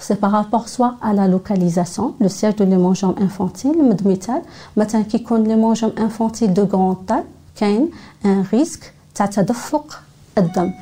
c'est 0.00 0.20
par 0.20 0.30
rapport 0.30 0.68
soit 0.68 0.94
à 1.02 1.12
la 1.12 1.28
localisation, 1.28 2.14
le 2.20 2.28
siège 2.28 2.56
de 2.56 2.64
l'hémangiome 2.64 3.14
infantile, 3.18 3.82
مدمثال 3.82 4.42
مثلا 4.76 5.02
كي 5.02 5.16
يكون 5.16 5.44
l'hémangiome 5.44 5.92
infantile 5.98 6.52
de 6.52 6.62
grande 6.62 7.06
taille 7.06 7.24
كاين 7.56 7.90
un 8.24 8.42
risque 8.42 8.84
تاع 9.14 9.26
تدفق 9.26 10.00
الدم 10.38 10.72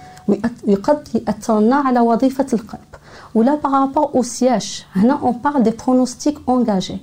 وقد 0.68 1.08
يأثر 1.14 1.60
لنا 1.60 1.76
على 1.76 2.00
وظيفة 2.00 2.46
القلب 2.52 2.80
ولا 3.34 3.58
par 3.62 3.70
rapport 3.70 4.16
au 4.16 4.22
siège 4.22 4.86
هنا 4.96 5.18
on 5.22 5.32
parle 5.32 5.62
des 5.62 5.72
pronostics 5.72 6.38
engagés 6.46 6.98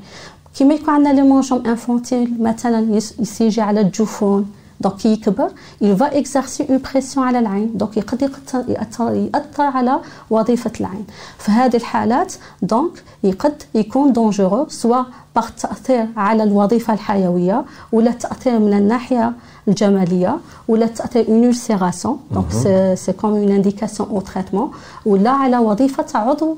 كيما 0.56 0.74
يكون 0.74 0.90
عندنا 0.94 1.14
ليمونجوم 1.14 1.64
انفونتيل 1.66 2.44
مثلا 2.44 3.02
يسيجي 3.20 3.62
على 3.62 3.82
الجفون 3.82 4.52
دونك 4.81 5.07
يكبر 5.07 5.49
il 5.83 5.95
va 5.95 6.11
exercer 6.15 6.65
une 6.69 6.81
pression 6.81 7.19
على 7.19 7.39
العين 7.39 7.77
دونك 7.77 7.97
يقدر 7.97 8.31
يأثر, 8.69 9.15
يأثر 9.15 9.63
على 9.63 10.01
وظيفة 10.31 10.73
العين 10.81 11.05
في 11.39 11.51
هذه 11.53 11.77
الحالات 11.77 12.35
دونك 12.63 13.03
يقد 13.25 13.63
يكون 13.75 14.13
دونجورو 14.13 14.67
سواء 14.69 15.07
باغ 15.37 15.49
التأثير 15.49 16.07
على 16.17 16.43
الوظيفة 16.43 16.93
الحيوية 16.93 17.65
ولا 17.93 18.11
التأثير 18.11 18.59
من 18.59 18.75
الناحية 18.75 19.33
الجمالية 19.69 20.39
ولا 20.69 20.87
تأثير 20.87 21.29
اون 21.29 21.53
ulcération. 21.53 22.09
دونك 22.33 22.53
سي 22.95 23.13
كوم 23.13 23.31
اون 23.31 23.49
انديكاسيون 23.49 24.09
أو 24.09 24.21
تريتمون 24.21 24.71
ولا 25.07 25.31
على 25.31 25.59
وظيفة 25.59 26.07
عضو 26.15 26.57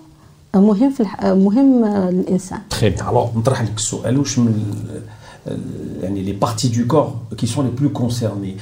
مهم 0.54 0.90
في 0.90 1.04
مهم 1.22 1.84
للانسان. 1.84 2.60
الوغ 2.82 3.38
نطرح 3.38 3.62
لك 3.62 3.76
السؤال 3.76 4.18
واش 4.18 4.38
من 4.38 4.74
les 6.14 6.34
parties 6.34 6.68
du 6.68 6.86
corps 6.86 7.20
qui 7.36 7.46
sont 7.46 7.62
les 7.62 7.70
plus 7.70 7.90
concernées 7.90 8.56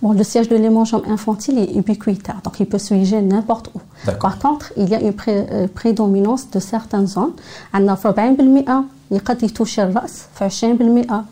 Bon, 0.00 0.12
le 0.12 0.24
siège 0.24 0.48
de 0.48 0.56
l'hémangiome 0.56 1.02
infantile 1.08 1.58
est 1.58 1.74
ubiquitaire, 1.76 2.40
donc 2.44 2.58
il 2.60 2.66
peut 2.66 2.78
se 2.78 2.94
loger 2.94 3.20
n'importe 3.22 3.70
où. 3.74 3.80
Par 4.20 4.38
contre, 4.38 4.72
il 4.76 4.88
y 4.88 4.94
a 4.94 5.00
une 5.00 5.12
prédominance 5.68 6.50
de 6.50 6.60
certaines 6.60 7.06
zones. 7.06 7.32
عندنا 9.11 9.19
في 9.19 9.23
40% 9.23 9.27
يقد 9.29 9.43
يتوشي 9.43 9.83
الراس 9.83 10.23
في 10.35 10.49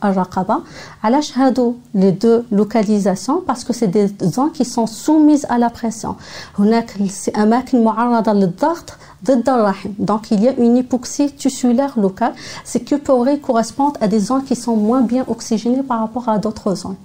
20% 0.01 0.06
الرقبه 0.06 0.58
علاش 1.04 1.38
هادو 1.38 1.74
لي 1.94 2.12
دو 2.12 2.42
لوكاليزاسيون 2.51 3.44
باسكو 3.48 3.74
سي 3.74 3.86
دي 3.86 4.10
زون 4.22 4.50
كي 4.50 4.63
سون 4.63 4.86
سوميز 4.86 5.46
à 5.46 5.58
la 5.58 5.70
pression 5.70 6.13
هناك 6.60 6.96
اماكن 7.38 7.84
معرضه 7.84 8.34
للضغط 8.34 8.94
ضد 9.25 9.50
الرحم 9.50 9.89
donc 10.00 10.32
il 10.32 10.44
y 10.44 10.48
a 10.48 10.54
une 10.58 10.77
hypoxie 10.77 11.32
tissulaire 11.32 12.00
locale 12.00 12.34
ce 12.65 12.77
qui 12.77 12.98
pourrait 12.98 13.39
correspondre 13.39 13.98
à 14.01 14.08
des 14.08 14.20
zones 14.20 14.44
qui 14.44 14.56
sont 14.56 14.75
moins 14.75 15.01
bien 15.01 15.24
oxygénées 15.27 15.84
par 15.84 16.00
rapport 16.00 16.30
à 16.30 16.38
d'autres 16.38 16.75
zones 16.75 17.01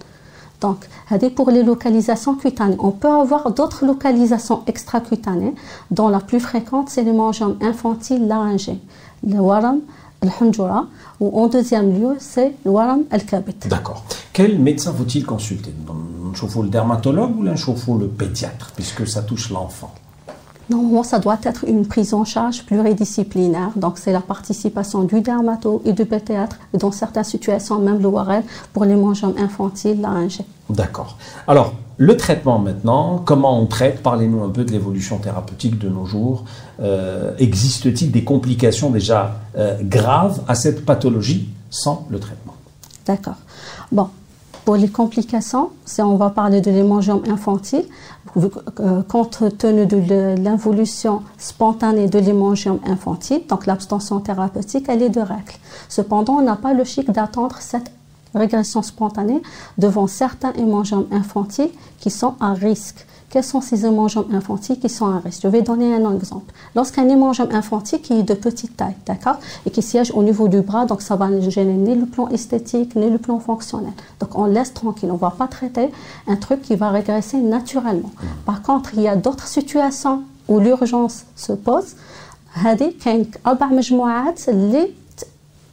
Donc, 0.61 0.87
c'est 1.09 1.31
pour 1.31 1.51
les 1.51 1.63
localisations 1.63 2.35
cutanées. 2.35 2.77
On 2.79 2.91
peut 2.91 3.09
avoir 3.09 3.51
d'autres 3.51 3.87
localisations 3.87 4.63
extracutanées, 4.67 5.55
dont 5.91 6.09
la 6.09 6.21
plus 6.21 6.41
fréquente, 6.41 6.91
c'est 6.91 7.03
les 7.03 7.13
mangiomes 7.13 7.57
infantiles 7.63 8.27
laryngés, 8.29 8.79
le 9.27 9.41
waram, 9.41 9.79
le 9.79 9.79
hunjura, 9.79 10.04
ou 11.20 11.40
en 11.40 11.48
deuxième 11.48 12.00
lieu, 12.00 12.16
c'est 12.20 12.54
le 12.66 12.72
waram 12.72 13.04
al-kabit. 13.12 13.56
D'accord. 13.68 14.04
Quel 14.34 14.60
médecin 14.60 14.94
faut-il 14.94 15.26
consulter? 15.26 15.74
Un 15.90 16.62
le 16.62 16.70
dermatologue 16.70 17.38
ou 17.38 17.48
un 17.48 17.98
le 17.98 18.08
pédiatre, 18.08 18.72
puisque 18.76 19.08
ça 19.08 19.22
touche 19.22 19.50
l'enfant 19.50 19.94
Normalement, 20.70 21.04
ça 21.04 21.20
doit 21.20 21.38
être 21.44 21.66
une 21.66 21.86
prise 21.86 22.14
en 22.14 22.26
charge 22.26 22.66
pluridisciplinaire. 22.66 23.70
Donc, 23.76 24.00
c'est 24.00 24.12
la 24.12 24.22
participation 24.22 25.04
du 25.04 25.22
dermato 25.22 25.82
et 25.86 25.94
du 25.94 26.06
pédiatre, 26.06 26.58
et 26.74 26.78
dans 26.78 26.92
certaines 26.92 27.24
situations, 27.24 27.80
même 27.80 28.00
le 28.00 28.08
ORL 28.08 28.44
pour 28.74 28.84
les 28.86 28.96
mangiomes 28.96 29.36
infantiles 29.38 30.02
laryngés. 30.02 30.46
D'accord. 30.70 31.18
Alors, 31.48 31.76
le 31.98 32.18
traitement 32.18 32.60
maintenant, 32.60 33.22
comment 33.24 33.60
on 33.60 33.66
traite 33.68 34.04
Parlez-nous 34.04 34.44
un 34.44 34.50
peu 34.50 34.66
de 34.66 34.72
l'évolution 34.72 35.18
thérapeutique 35.18 35.80
de 35.80 35.88
nos 35.88 36.06
jours. 36.06 36.44
Euh, 36.82 37.34
existe-t-il 37.40 38.12
des 38.12 38.24
complications 38.24 38.90
déjà 38.90 39.36
euh, 39.58 39.78
graves 39.82 40.42
à 40.48 40.56
cette 40.56 40.86
pathologie 40.86 41.50
sans 41.70 42.06
le 42.10 42.20
traitement? 42.20 42.56
D'accord. 43.06 43.36
Bon, 43.92 44.10
pour 44.66 44.76
les 44.76 44.90
complications, 44.90 45.70
si 45.86 46.02
on 46.02 46.18
va 46.18 46.32
parler 46.32 46.60
de 46.60 46.72
l'hémangiome 46.72 47.22
infantile, 47.30 47.86
euh, 48.36 49.02
compte 49.04 49.58
tenu 49.58 49.86
de 49.86 50.36
l'involution 50.42 51.22
spontanée 51.38 52.08
de 52.08 52.20
l'hémangiome 52.20 52.80
infantile, 52.86 53.44
donc 53.48 53.68
l'abstention 53.68 54.20
thérapeutique, 54.20 54.88
elle 54.90 55.04
est 55.04 55.10
de 55.10 55.22
règle. 55.22 55.54
Cependant, 55.88 56.34
on 56.34 56.42
n'a 56.42 56.58
pas 56.58 56.74
le 56.74 56.84
chic 56.84 57.10
d'attendre 57.12 57.58
cette 57.60 57.92
régression 58.36 58.82
spontanée 58.82 59.42
devant 59.78 60.08
certains 60.08 60.54
hémangiomes 60.54 61.08
infantiles 61.12 61.72
qui 62.00 62.10
sont 62.10 62.36
à 62.40 62.54
risque. 62.54 63.06
Quels 63.30 63.44
sont 63.44 63.60
ces 63.60 63.86
hémangiomes 63.86 64.34
infantiles 64.34 64.80
qui 64.80 64.88
sont 64.88 65.08
à 65.08 65.20
risque? 65.20 65.42
Je 65.44 65.48
vais 65.48 65.62
donner 65.62 65.94
un 65.94 66.14
exemple. 66.14 66.54
Lorsqu'un 66.74 67.10
hémangiome 67.10 67.50
infantile 67.52 68.00
qui 68.00 68.14
est 68.14 68.24
de 68.24 68.34
petite 68.34 68.78
taille, 68.78 68.96
d'accord, 69.06 69.38
et 69.66 69.72
qui 69.72 69.82
siège 69.82 70.12
au 70.16 70.24
niveau 70.24 70.48
du 70.48 70.62
bras, 70.62 70.86
donc 70.86 71.02
ça 71.02 71.18
va 71.18 71.28
ne 71.28 71.42
gêner 71.50 71.74
ni 71.74 71.96
le 71.96 72.06
plan 72.06 72.30
esthétique 72.30 72.96
ni 72.96 73.10
le 73.10 73.18
plan 73.18 73.40
fonctionnel. 73.40 73.92
Donc 74.22 74.38
on 74.38 74.46
laisse 74.46 74.74
tranquille, 74.74 75.10
on 75.10 75.16
ne 75.16 75.20
va 75.20 75.32
pas 75.32 75.48
traiter 75.48 75.92
un 76.28 76.36
truc 76.38 76.62
qui 76.62 76.76
va 76.76 76.92
régresser 76.92 77.38
naturellement. 77.38 78.12
Par 78.46 78.62
contre, 78.62 78.92
il 78.94 79.02
y 79.02 79.08
a 79.08 79.18
d'autres 79.18 79.48
situations 79.48 80.22
où 80.48 80.60
l'urgence 80.60 81.26
se 81.36 81.52
pose. 81.52 81.96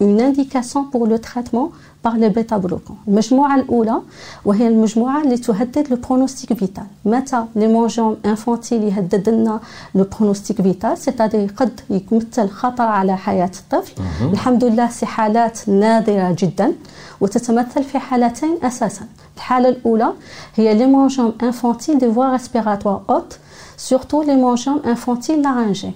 une 0.01 0.21
indication 0.21 0.85
pour 0.85 1.07
le 1.07 1.19
traitement 1.21 1.71
par 2.03 2.17
les 2.17 2.31
bêta-bloquants. 2.31 2.99
المجموعة 3.09 3.55
الأولى 3.57 4.01
وهي 4.45 4.69
المجموعة 4.69 5.23
اللي 5.23 5.37
تهدد 5.39 5.91
لو 5.91 5.97
برونوستيك 5.97 6.53
فيتال 6.53 6.85
متى 7.05 7.45
لي 7.57 7.67
مونجون 7.69 8.17
انفونتيل 8.27 8.83
يهدد 8.83 9.29
لنا 9.29 9.61
لو 9.95 10.07
برونوستيك 10.19 10.63
فيتال 10.63 10.99
سيتادي 10.99 11.47
قد 11.47 11.81
يمثل 11.91 12.49
خطر 12.49 12.85
على 12.85 13.17
حياة 13.17 13.51
الطفل 13.61 13.93
الحمد 14.23 14.65
لله 14.65 14.89
سي 14.89 15.07
حالات 15.07 15.69
نادرة 15.69 16.37
جدا 16.39 16.73
وتتمثل 17.21 17.85
في 17.85 17.99
حالتين 17.99 18.59
أساسا 18.63 19.05
الحالة 19.36 19.70
الأولى 19.70 20.14
هي 20.56 20.74
لي 20.74 20.86
مونجون 20.86 21.34
انفونتيل 21.44 21.98
دي 21.98 22.12
فوا 22.12 22.32
ريسبيراتوار 22.32 23.02
اوت 23.10 23.40
surtout 23.78 24.24
les 24.24 24.34
hémangiomes 24.34 24.82
infantiles 24.84 25.42
laryngés. 25.42 25.94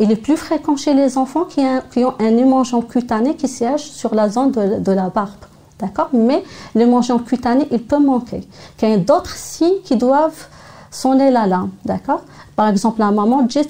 il 0.00 0.10
est 0.10 0.16
plus 0.16 0.36
fréquent 0.36 0.76
chez 0.76 0.94
les 0.94 1.16
enfants 1.16 1.44
qui, 1.44 1.60
ont 2.04 2.14
un 2.18 2.36
hémangiome 2.36 2.84
cutané 2.84 3.36
qui 3.36 3.48
siège 3.48 3.82
sur 3.82 4.14
la 4.14 4.28
zone 4.28 4.50
de, 4.50 4.92
la 4.92 5.08
barbe. 5.08 5.30
D'accord 5.78 6.10
Mais 6.12 6.42
l'hémangiome 6.74 7.22
cutané, 7.22 7.68
il 7.70 7.82
peut 7.84 8.00
manquer. 8.00 8.42
Il 8.82 8.88
y 8.88 8.92
a 8.92 8.96
d'autres 8.96 9.36
signes 9.36 9.80
qui 9.84 9.96
doivent 9.96 10.48
sonner 10.90 11.30
l'alarme. 11.30 11.70
D'accord 11.84 12.22
Par 12.56 12.68
exemple, 12.68 12.98
la 12.98 13.12
maman 13.12 13.42
dit 13.42 13.60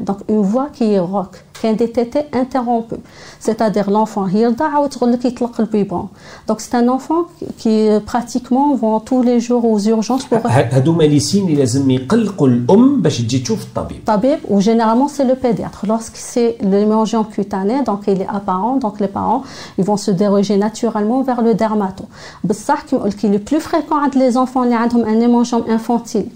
donc 0.00 0.18
une 0.28 0.40
voix 0.40 0.68
qui 0.72 0.84
est 0.92 0.98
rock. 0.98 1.44
كاين 1.62 1.76
دي 1.76 1.86
تيتي 1.86 2.24
انترومبو 2.34 2.96
c'est-à-dire 3.44 3.88
l'enfant 3.90 4.34
يرضع 4.34 4.78
وتقول 4.78 5.12
لك 5.12 5.24
يطلق 5.24 5.60
البيبون 5.60 6.08
دونك 6.48 6.60
سي 6.60 6.78
ان 6.78 6.90
انفون 6.90 7.26
كي 7.62 7.98
براتيكمون 7.98 8.76
فون 8.76 9.04
تو 9.04 9.22
لي 9.22 9.38
جور 9.38 9.62
aux 9.62 9.82
urgences 9.82 10.24
pour 10.24 10.46
هادوما 10.46 11.02
لي 11.02 11.20
سين 11.20 11.44
اللي 11.44 11.56
لازم 11.56 11.90
يقلقوا 11.90 12.48
الام 12.48 13.02
باش 13.02 13.18
تجي 13.18 13.38
تشوف 13.38 13.62
الطبيب 13.62 13.98
الطبيب 13.98 14.38
و 14.50 14.60
généralement 14.60 15.08
c'est 15.08 15.24
le 15.24 15.34
pédiatre 15.34 15.86
lorsque 15.86 16.16
c'est 16.16 16.56
l'hémangiome 16.70 17.26
cutané 17.36 17.82
donc 17.82 18.00
il 18.08 18.20
est 18.22 18.28
apparent 18.38 18.76
donc 18.84 19.00
les 19.00 19.12
parents 19.18 19.42
ils 19.78 19.84
vont 19.84 20.00
se 20.06 20.10
diriger 20.10 20.56
naturellement 20.56 21.22
vers 21.22 21.40
le 21.42 21.54
dermato 21.54 22.04
بصح 22.44 22.80
كيما 22.82 23.02
قلت 23.02 23.26
لي 23.26 23.38
le 23.38 23.40
plus 23.50 23.60
fréquent 23.60 23.96
عند 23.96 24.14
les 24.14 24.36
enfants 24.36 24.62
اللي 24.62 24.74
عندهم 24.74 25.04
un 25.04 25.20
hémangiome 25.20 25.64
infantile 25.68 26.28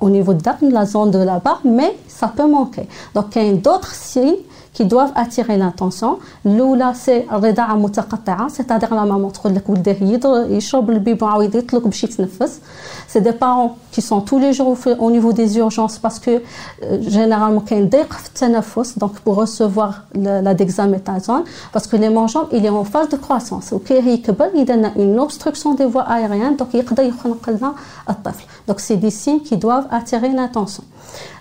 au 0.00 0.08
niveau 0.10 0.32
de 0.34 0.42
la 0.78 0.86
zone 0.86 1.10
de 1.10 1.18
la 1.18 1.38
barbe 1.38 1.64
mais 1.64 1.96
ça 2.08 2.28
peut 2.28 2.48
manquer 2.48 2.86
donc 3.14 3.26
il 3.36 3.46
y 3.46 3.50
a 3.50 3.52
d'autres 3.54 3.94
signes 3.94 4.36
qui 4.72 4.84
doivent 4.84 5.12
attirer 5.14 5.56
l'attention. 5.56 6.18
L'oula, 6.44 6.92
c'est 6.94 7.26
الرضاعة 7.32 7.74
متقطعة, 7.74 8.48
c'est-à-dire 8.48 8.94
la 8.94 9.04
maman 9.04 9.30
تقول 9.30 9.54
لك 9.54 9.68
ولده 9.68 10.46
يشرب 10.46 10.90
البيبون 10.90 11.28
عاود 11.28 11.54
يطلق 11.54 11.84
باش 11.84 12.04
يتنفس. 12.04 12.60
C'est 13.08 13.20
des 13.20 13.32
parents 13.32 13.76
qui 13.90 14.00
sont 14.00 14.20
tous 14.20 14.38
les 14.38 14.52
jours 14.52 14.76
au 14.98 15.10
niveau 15.10 15.32
des 15.32 15.58
urgences 15.58 15.98
parce 15.98 16.18
que 16.20 16.30
euh, 16.30 17.02
généralement 17.02 17.60
كاين 17.60 17.88
ضيق 17.88 18.12
في 18.12 18.28
التنفس 18.28 18.98
donc 18.98 19.12
pour 19.24 19.34
recevoir 19.36 20.04
la 20.14 20.54
dexaméthasone 20.54 21.44
parce 21.72 21.86
que 21.88 21.96
les 21.96 22.10
mangeants 22.10 22.46
il 22.52 22.64
est 22.64 22.68
en 22.68 22.84
phase 22.84 23.08
de 23.08 23.16
croissance 23.16 23.72
وكي 23.72 23.94
يكبر 23.94 24.50
يدنا 24.54 24.92
une 24.96 25.18
obstruction 25.18 25.74
des 25.74 25.86
voies 25.86 26.06
aériennes 26.08 26.56
donc 26.56 26.74
يقدر 26.74 27.02
يخنق 27.02 27.50
لنا 27.50 27.74
الطفل. 28.10 28.44
Donc 28.67 28.79
c'est 28.79 28.97
des 28.97 29.11
signes 29.11 29.41
qui 29.41 29.57
doivent 29.57 29.87
attirer 29.91 30.29
l'attention. 30.29 30.83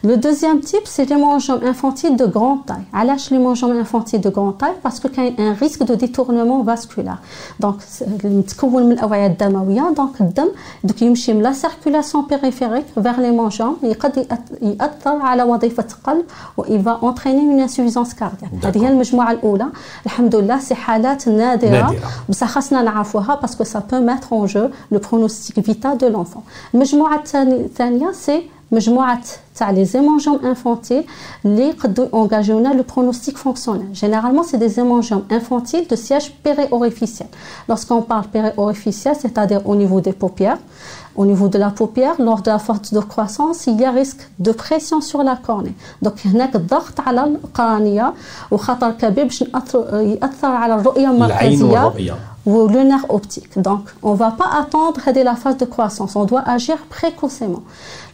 Le 0.03 0.15
deuxième 0.15 0.61
type, 0.61 0.85
c'est 0.85 1.09
les 1.09 1.17
mangeants 1.17 1.59
infantiles 1.61 2.15
de 2.15 2.25
grande 2.25 2.65
taille. 2.65 2.85
علاش 2.93 3.31
les 3.31 3.37
mangeants 3.37 3.71
infantiles 3.71 4.21
de 4.21 4.29
grande 4.29 4.57
taille 4.57 4.77
parce 4.81 4.99
que 5.01 5.07
y 5.07 5.19
a 5.19 5.43
un 5.43 5.53
risque 5.53 5.83
de 5.83 5.95
détournement 5.95 6.63
vasculaire. 6.63 7.19
Donc 7.59 7.75
متكون 8.23 8.83
من 8.83 8.91
الأوعية 8.91 9.27
الدموية 9.27 9.93
donc 9.95 10.21
الدم 10.21 10.47
دوك 10.83 11.01
يمشي 11.01 11.33
من 11.33 11.43
la 11.43 11.53
circulation 11.53 12.23
périphérique 12.23 12.87
vers 12.97 13.19
les 13.19 13.31
mangeants 13.31 13.75
يقد 13.83 14.27
يأثر 14.61 15.21
على 15.21 15.43
وظيفة 15.43 15.85
القلب 15.97 16.25
و 16.57 16.63
il 16.63 16.81
va 16.81 16.99
entraîner 17.01 17.41
une 17.41 17.61
insuffisance 17.61 18.13
cardiaque. 18.13 18.65
هذه 18.65 18.83
هي 18.83 18.89
المجموعة 18.89 19.31
الأولى 19.31 19.67
الحمد 20.05 20.35
لله 20.35 20.59
سي 20.59 20.75
حالات 20.75 21.27
نادرة 21.27 21.95
بصح 22.29 22.47
خاصنا 22.47 22.81
نعرفوها 22.81 23.39
parce 23.41 23.55
que 23.55 23.63
ça 23.63 23.81
peut 23.81 23.99
mettre 23.99 24.33
en 24.33 24.47
jeu 24.47 24.71
le 24.91 24.99
pronostic 24.99 25.59
vital 25.59 25.97
de 25.97 26.07
l'enfant. 26.07 26.43
المجموعة 26.73 27.23
الثانية 27.35 28.11
c'est 28.73 28.75
مجموعة 28.75 29.21
تاع 29.55 29.73
les 29.73 29.95
hémangiomes 29.95 30.43
infantiles 30.43 31.05
اللي 31.45 31.69
يقدروا 31.69 32.21
ينجاجيونا 32.21 32.73
le 32.73 32.83
pronostic 32.83 33.37
fonctionnel. 33.37 33.87
Généralement, 33.93 34.43
c'est 34.43 34.57
des 34.57 34.79
hémangiomes 34.79 35.23
infantiles 35.31 35.87
de 35.87 35.95
siège 35.95 36.31
périorificiel. 36.43 37.27
Lorsqu'on 37.67 38.01
parle 38.01 38.27
périorificiel, 38.27 39.15
c'est-à-dire 39.19 39.61
au 39.65 39.75
niveau 39.75 40.01
des 40.01 40.13
paupières, 40.13 40.59
au 41.15 41.25
niveau 41.25 41.47
de 41.47 41.57
la 41.57 41.71
paupière, 41.71 42.15
lors 42.19 42.41
de 42.41 42.51
la 42.51 42.59
forte 42.59 42.93
de 42.93 42.99
croissance, 42.99 43.67
il 43.67 43.79
y 43.81 43.85
a 43.85 43.91
risque 43.91 44.23
de 44.39 44.51
pression 44.51 45.01
sur 45.01 45.23
la 45.23 45.35
cornée. 45.35 45.75
Donc, 46.03 46.15
هناك 46.25 46.57
ضغط 46.57 46.99
على 46.99 47.23
القرنية 47.23 48.13
وخطر 48.51 48.91
كبير 48.91 49.23
باش 49.23 49.41
يأثر 49.93 50.47
على 50.47 50.75
الرؤية 50.75 51.11
المركزية 51.11 51.91
ou 52.45 52.67
le 52.67 52.83
nerf 52.83 53.05
optique. 53.09 53.59
Donc, 53.59 53.83
on 54.01 54.13
ne 54.13 54.17
va 54.17 54.31
pas 54.31 54.49
attendre 54.61 54.99
la 55.23 55.35
phase 55.35 55.57
de 55.57 55.65
croissance, 55.65 56.15
on 56.15 56.25
doit 56.25 56.41
agir 56.41 56.77
précocement. 56.89 57.63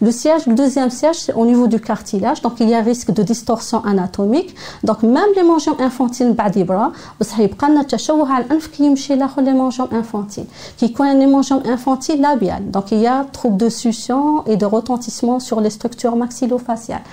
Le 0.02 0.12
siège, 0.12 0.46
le 0.48 0.56
deuxième 0.56 0.89
siège, 0.89 1.18
c'est 1.24 1.34
au 1.34 1.46
niveau 1.46 1.68
du 1.68 1.80
cartilage, 1.80 2.41
donc 2.41 2.60
il 2.60 2.70
y 2.70 2.74
a 2.74 2.82
risque 2.82 3.12
de 3.12 3.24
distorsion 3.24 3.84
anatomique. 3.86 4.56
Donc, 4.84 5.04
même 5.04 5.32
les 5.36 5.44
mangeons 5.44 5.78
infantiles, 5.80 6.34
bras, 6.34 6.91
بس 7.20 7.34
هيبقى 7.34 7.70
لنا 7.70 7.84
تشوه 7.84 8.32
على 8.34 8.46
الانف 8.46 8.68
كي 8.68 8.84
يمشي 8.84 9.15
لاخر 9.15 9.44
les 9.44 9.54
mangeons 9.54 9.89
infantiles. 9.91 10.48
كي 10.80 10.86
يكون 10.86 11.20
les 11.20 11.28
mangeons 11.28 11.62
infantiles 11.65 12.22
labiales. 12.22 12.72
Donc, 12.72 12.91
il 12.91 13.00
y 13.00 13.08
a 13.08 13.26
trouble 13.32 13.58
de 13.58 13.70
succion 13.70 14.44
et 14.46 14.58
de 14.58 14.65
retentissement 14.65 15.39
sur 15.39 15.62
les 15.62 15.70
structures 15.70 16.15
maxillofaciales. 16.15 17.04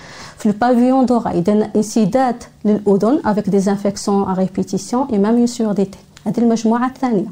Le 0.44 0.52
pavillon 0.52 1.04
d'oreille, 1.04 1.42
il 1.46 1.48
y 1.48 1.50
a 1.50 1.54
une 1.54 1.68
incidente 1.76 2.50
avec 3.24 3.48
des 3.48 3.68
infections 3.68 4.26
à 4.26 4.34
répétition 4.34 5.06
et 5.12 5.18
même 5.18 5.38
une 5.38 5.46
surdité. 5.46 5.98
هذه 6.26 6.38
المجموعة 6.38 6.86
الثانية 6.86 7.26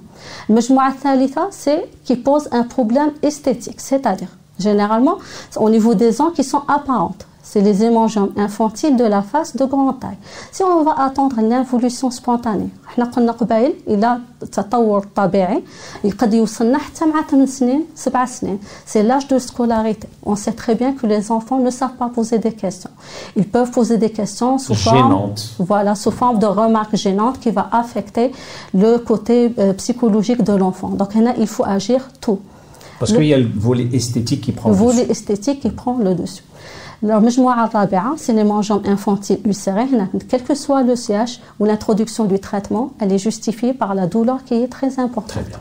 المجموعة 0.51 0.91
الثالثة 0.91 1.51
سي 1.51 1.79
qui 2.09 2.17
pose 2.17 2.49
un 2.53 2.65
problème 2.65 3.13
esthétique 3.23 3.81
c'est-à-dire 3.81 4.29
généralement 4.59 5.19
au 5.57 5.71
niveau 5.71 5.95
des 5.95 6.21
ans 6.21 6.31
qui 6.31 6.45
sont 6.45 6.63
apparentes 6.69 7.27
c'est 7.45 7.61
les 7.63 7.83
hémangiomes 7.83 8.31
infantiles 8.37 8.97
de 8.97 9.05
la 9.05 9.23
face 9.23 9.57
de 9.57 9.65
grande 9.65 9.99
taille. 9.99 10.19
Si 10.53 10.63
on 10.63 10.85
va 10.85 10.93
attendre 11.09 11.37
l'involution 11.41 12.11
spontanée, 12.11 12.69
احنا 12.91 13.05
قلنا 13.05 13.33
قبائل 13.33 13.73
الى 13.89 14.19
التطور 14.43 14.99
الطبيعي 14.99 15.63
يقد 16.05 16.35
يوصلنا 16.35 16.79
حتى 16.79 17.05
مع 17.07 17.23
8 17.33 17.49
سنين 17.49 17.85
7 17.95 18.29
سنين. 18.29 18.59
C'est 18.87 19.03
l'âge 19.03 19.27
de 19.29 19.39
scolarité. 19.39 20.09
On 20.23 20.37
sait 20.37 20.53
très 20.53 20.75
bien 20.75 20.93
que 20.93 21.07
les 21.07 21.31
enfants 21.33 21.59
ne 21.59 21.71
savent 21.71 21.97
pas 21.99 22.09
poser 22.09 22.39
des 22.39 22.53
questions. 22.53 22.91
Ils 23.37 23.49
peuvent 23.49 23.71
poser 23.71 23.97
des 23.99 24.11
questions 24.11 24.59
sous 24.59 24.75
Gênantes. 24.75 25.41
forme 25.57 25.67
voilà, 25.67 25.95
sous 25.97 26.11
forme 26.13 26.39
de 26.39 26.47
remarques 26.47 26.97
gênantes 26.97 27.39
qui 27.41 27.51
va 27.51 27.69
affecter 27.73 28.33
le 28.75 28.99
côté 28.99 29.53
euh, 29.59 29.73
psychologique 29.73 30.43
de 30.43 30.53
l'enfant. 30.53 30.89
Donc 30.91 31.15
là, 31.15 31.33
il 31.39 31.47
faut 31.49 31.65
agir 31.65 32.01
tout. 32.21 32.39
Parce 33.01 33.11
Le- 33.13 33.19
qu'il 33.19 33.27
y 33.29 33.35
a 33.35 33.39
le 33.39 33.51
volet 33.69 33.89
esthétique 33.93 34.41
qui 34.43 34.53
prend 34.53 34.69
Le 34.71 34.75
le 34.77 34.81
dessus. 34.81 34.91
volet 34.97 35.11
esthétique 35.11 35.61
qui 35.61 35.71
prend 35.71 35.97
le 36.07 36.15
dessus. 36.15 36.45
المجموعة 37.03 37.65
الرابعة 37.65 38.17
c'est 38.17 38.33
les 38.33 38.45
mangeons 38.45 38.83
infantiles 38.85 39.41
ulcérés 39.47 39.89
هنا 39.93 40.09
quel 40.29 40.43
que 40.43 40.55
soit 40.55 40.83
le 40.83 40.97
CH 40.97 41.41
ou 41.59 41.65
l'introduction 41.65 42.25
du 42.25 42.39
traitement 42.39 42.93
elle 43.01 43.13
est 43.13 43.19
justifiée 43.19 43.73
par 43.73 43.95
la 43.95 44.07
douleur 44.07 44.45
qui 44.45 44.55
est 44.55 44.69
très 44.69 44.99
importante 44.99 45.29
Très 45.29 45.43
bien. 45.43 45.61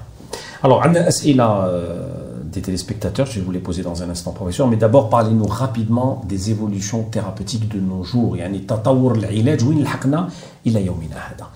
Alors, 0.62 0.83
on 0.85 0.93
a 0.95 0.99
أسئلة 0.99 1.63
euh, 1.63 2.19
des 2.43 2.62
téléspectateurs, 2.62 3.25
je 3.27 3.39
vais 3.39 3.45
vous 3.45 3.51
les 3.51 3.59
poser 3.59 3.81
dans 3.81 4.03
un 4.03 4.09
instant, 4.09 4.31
professeur, 4.31 4.67
mais 4.67 4.75
d'abord 4.75 5.09
parlez-nous 5.09 5.45
rapidement 5.45 6.21
des 6.27 6.51
évolutions 6.51 7.03
thérapeutiques 7.03 7.67
de 7.69 7.79
nos 7.79 8.03
jours, 8.03 8.35
يعني 8.35 8.59
تطور 8.59 9.15
العلاج 9.15 9.63
وين 9.63 9.83
لحقنا 9.83 10.29
إلى 10.67 10.85
يومنا 10.85 11.15
هذا. 11.15 11.47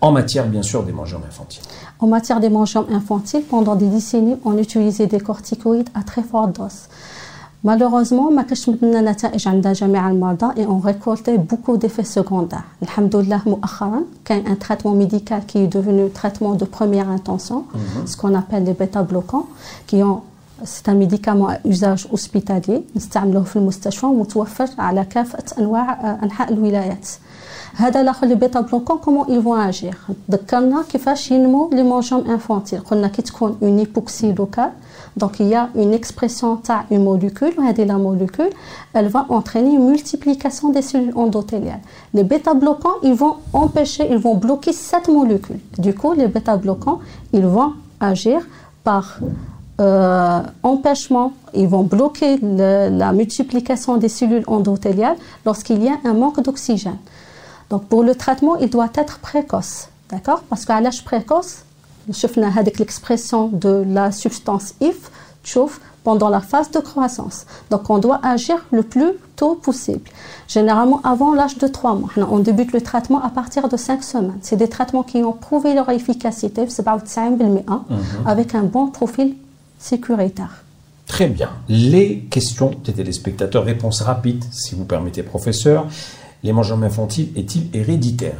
En 0.00 0.12
matière, 0.12 0.46
bien 0.46 0.62
sûr, 0.62 0.82
des 0.84 0.92
mangeurs 0.92 1.22
infantiles. 1.26 1.62
En 1.98 2.06
matière 2.06 2.40
des 2.40 2.50
mangeons 2.50 2.86
infantiles, 2.92 3.42
pendant 3.42 3.74
des 3.74 3.88
décennies, 3.88 4.36
on 4.44 4.56
utilisait 4.58 5.06
des 5.06 5.20
corticoïdes 5.20 5.88
à 5.94 6.02
très 6.02 6.22
forte 6.22 6.52
dose. 6.56 6.88
Malheureusement, 7.66 8.32
ما 8.32 8.42
كانش 8.42 8.68
مدنا 8.68 9.12
نتائج 9.12 9.48
عند 9.48 9.68
جميع 9.68 10.10
المرضى 10.10 10.46
et 10.62 10.66
on 10.66 10.78
récoltait 10.78 11.38
beaucoup 11.38 11.76
d'effets 11.76 12.18
secondaires. 12.18 12.64
Alhamdoulilah, 12.82 13.46
مؤخرا 13.46 14.02
كان 14.24 14.44
un 14.46 14.54
traitement 14.54 14.94
médical 14.94 15.42
qui 15.46 15.58
est 15.58 15.66
devenu 15.66 16.10
traitement 16.10 16.54
de 16.54 16.64
première 16.64 17.08
intention, 17.08 17.64
ce 18.06 18.16
qu'on 18.16 18.34
appelle 18.34 18.64
les 18.64 18.72
bêta-bloquants, 18.74 19.46
qui 19.86 20.02
ont 20.02 20.20
c'est 20.64 20.88
un 20.88 20.94
médicament 20.94 21.48
à 21.48 21.56
usage 21.64 22.08
hospitalier 22.12 22.82
نستعملوه 22.96 23.44
في 23.44 23.56
المستشفى 23.56 24.06
ومتوفر 24.06 24.68
على 24.78 25.04
كافة 25.04 25.44
أنواع 25.58 25.92
آه، 25.92 26.18
أنحاء 26.22 26.52
الولايات. 26.52 27.08
هذا 27.74 28.00
الاخر 28.00 28.26
لي 28.26 28.34
بيتا 28.34 28.60
بلوكون 28.60 28.98
كومون 28.98 29.26
ils 29.26 29.42
vont 29.44 29.72
agir 29.74 29.94
ذكرنا 30.30 30.82
كيفاش 30.92 31.30
ينمو 31.30 31.70
لي 31.72 31.82
مونجوم 31.82 32.30
انفانتيل 32.30 32.80
قلنا 32.80 33.08
كي 33.08 33.22
تكون 33.22 33.58
اون 33.62 33.78
ايبوكسي 33.78 34.32
لوكال 34.32 34.70
دونك 35.16 35.36
il 35.36 35.50
y 35.50 35.54
a 35.54 35.68
une 35.78 35.94
expression 36.00 36.62
تاع 36.64 36.84
une 36.92 37.04
molécule 37.04 37.58
وهذه 37.58 37.86
la 37.86 37.98
molécule 37.98 38.50
elle 38.94 39.08
va 39.08 39.26
entraîner 39.28 39.74
une 39.74 39.86
multiplication 39.90 40.70
des 40.70 40.82
cellules 40.82 41.16
endothéliales 41.16 41.80
les 42.14 42.24
bêta 42.24 42.54
bloquants 42.54 42.98
ils 43.02 43.14
vont 43.14 43.36
empêcher 43.52 44.04
ils 44.10 44.18
vont 44.18 44.34
bloquer 44.36 44.72
cette 44.72 45.08
molécule 45.08 45.60
du 45.78 45.92
coup 45.94 46.12
les 46.12 46.28
bêta 46.28 46.56
bloquants 46.56 46.98
ils 47.32 47.46
vont 47.46 47.72
agir 48.00 48.40
par 48.84 49.04
euh, 49.80 50.40
empêchement, 50.62 51.28
ils 51.62 51.68
vont 51.68 51.82
bloquer 51.96 52.30
le- 52.38 52.88
la 53.02 53.12
multiplication 53.20 53.92
des 54.02 54.08
cellules 54.18 54.46
endothéliales 54.56 55.18
lorsqu'il 55.46 55.82
y 55.86 55.88
a 55.94 55.96
un 56.10 56.14
manque 56.22 56.40
d'oxygène. 56.46 56.96
Donc 57.70 57.86
pour 57.86 58.02
le 58.02 58.14
traitement, 58.14 58.56
il 58.56 58.70
doit 58.70 58.90
être 58.94 59.18
précoce, 59.18 59.88
d'accord 60.10 60.42
Parce 60.48 60.64
qu'à 60.64 60.80
l'âge 60.80 61.04
précoce, 61.04 61.62
شفنا 62.10 62.48
هذيك 62.48 62.78
l'expression 62.80 63.48
de 63.48 63.84
la 63.88 64.12
substance 64.12 64.74
IF, 64.80 65.10
تشوف 65.44 65.80
pendant 66.06 66.28
la 66.28 66.40
phase 66.40 66.70
de 66.70 66.78
croissance. 66.78 67.46
Donc 67.72 67.90
on 67.90 67.98
doit 67.98 68.20
agir 68.22 68.58
le 68.70 68.84
plus 68.84 69.12
tôt 69.34 69.56
possible. 69.56 70.08
Généralement 70.46 71.00
avant 71.02 71.34
l'âge 71.34 71.58
de 71.58 71.66
3 71.66 71.96
mois. 71.96 72.10
On 72.30 72.38
débute 72.38 72.72
le 72.72 72.80
traitement 72.80 73.20
à 73.28 73.30
partir 73.30 73.68
de 73.68 73.76
5 73.76 74.04
semaines. 74.04 74.38
C'est 74.40 74.60
des 74.64 74.68
traitements 74.68 75.02
qui 75.02 75.18
ont 75.24 75.32
prouvé 75.32 75.74
leur 75.74 75.88
efficacité, 75.90 76.60
97% 76.64 77.80
avec 78.24 78.54
un 78.54 78.62
bon 78.62 78.86
profil 78.98 79.34
sécuritaire. 79.80 80.62
Très 81.08 81.26
bien. 81.26 81.50
Les 81.68 82.20
questions 82.36 82.70
des 82.84 82.92
téléspectateurs, 82.92 83.64
réponse 83.64 84.00
rapide, 84.02 84.44
si 84.52 84.76
vous 84.76 84.84
permettez, 84.84 85.24
professeur. 85.24 85.86
Les 86.43 86.53
mangeurs 86.53 86.81
infantiles 86.81 87.29
est-il 87.35 87.69
héréditaire? 87.73 88.35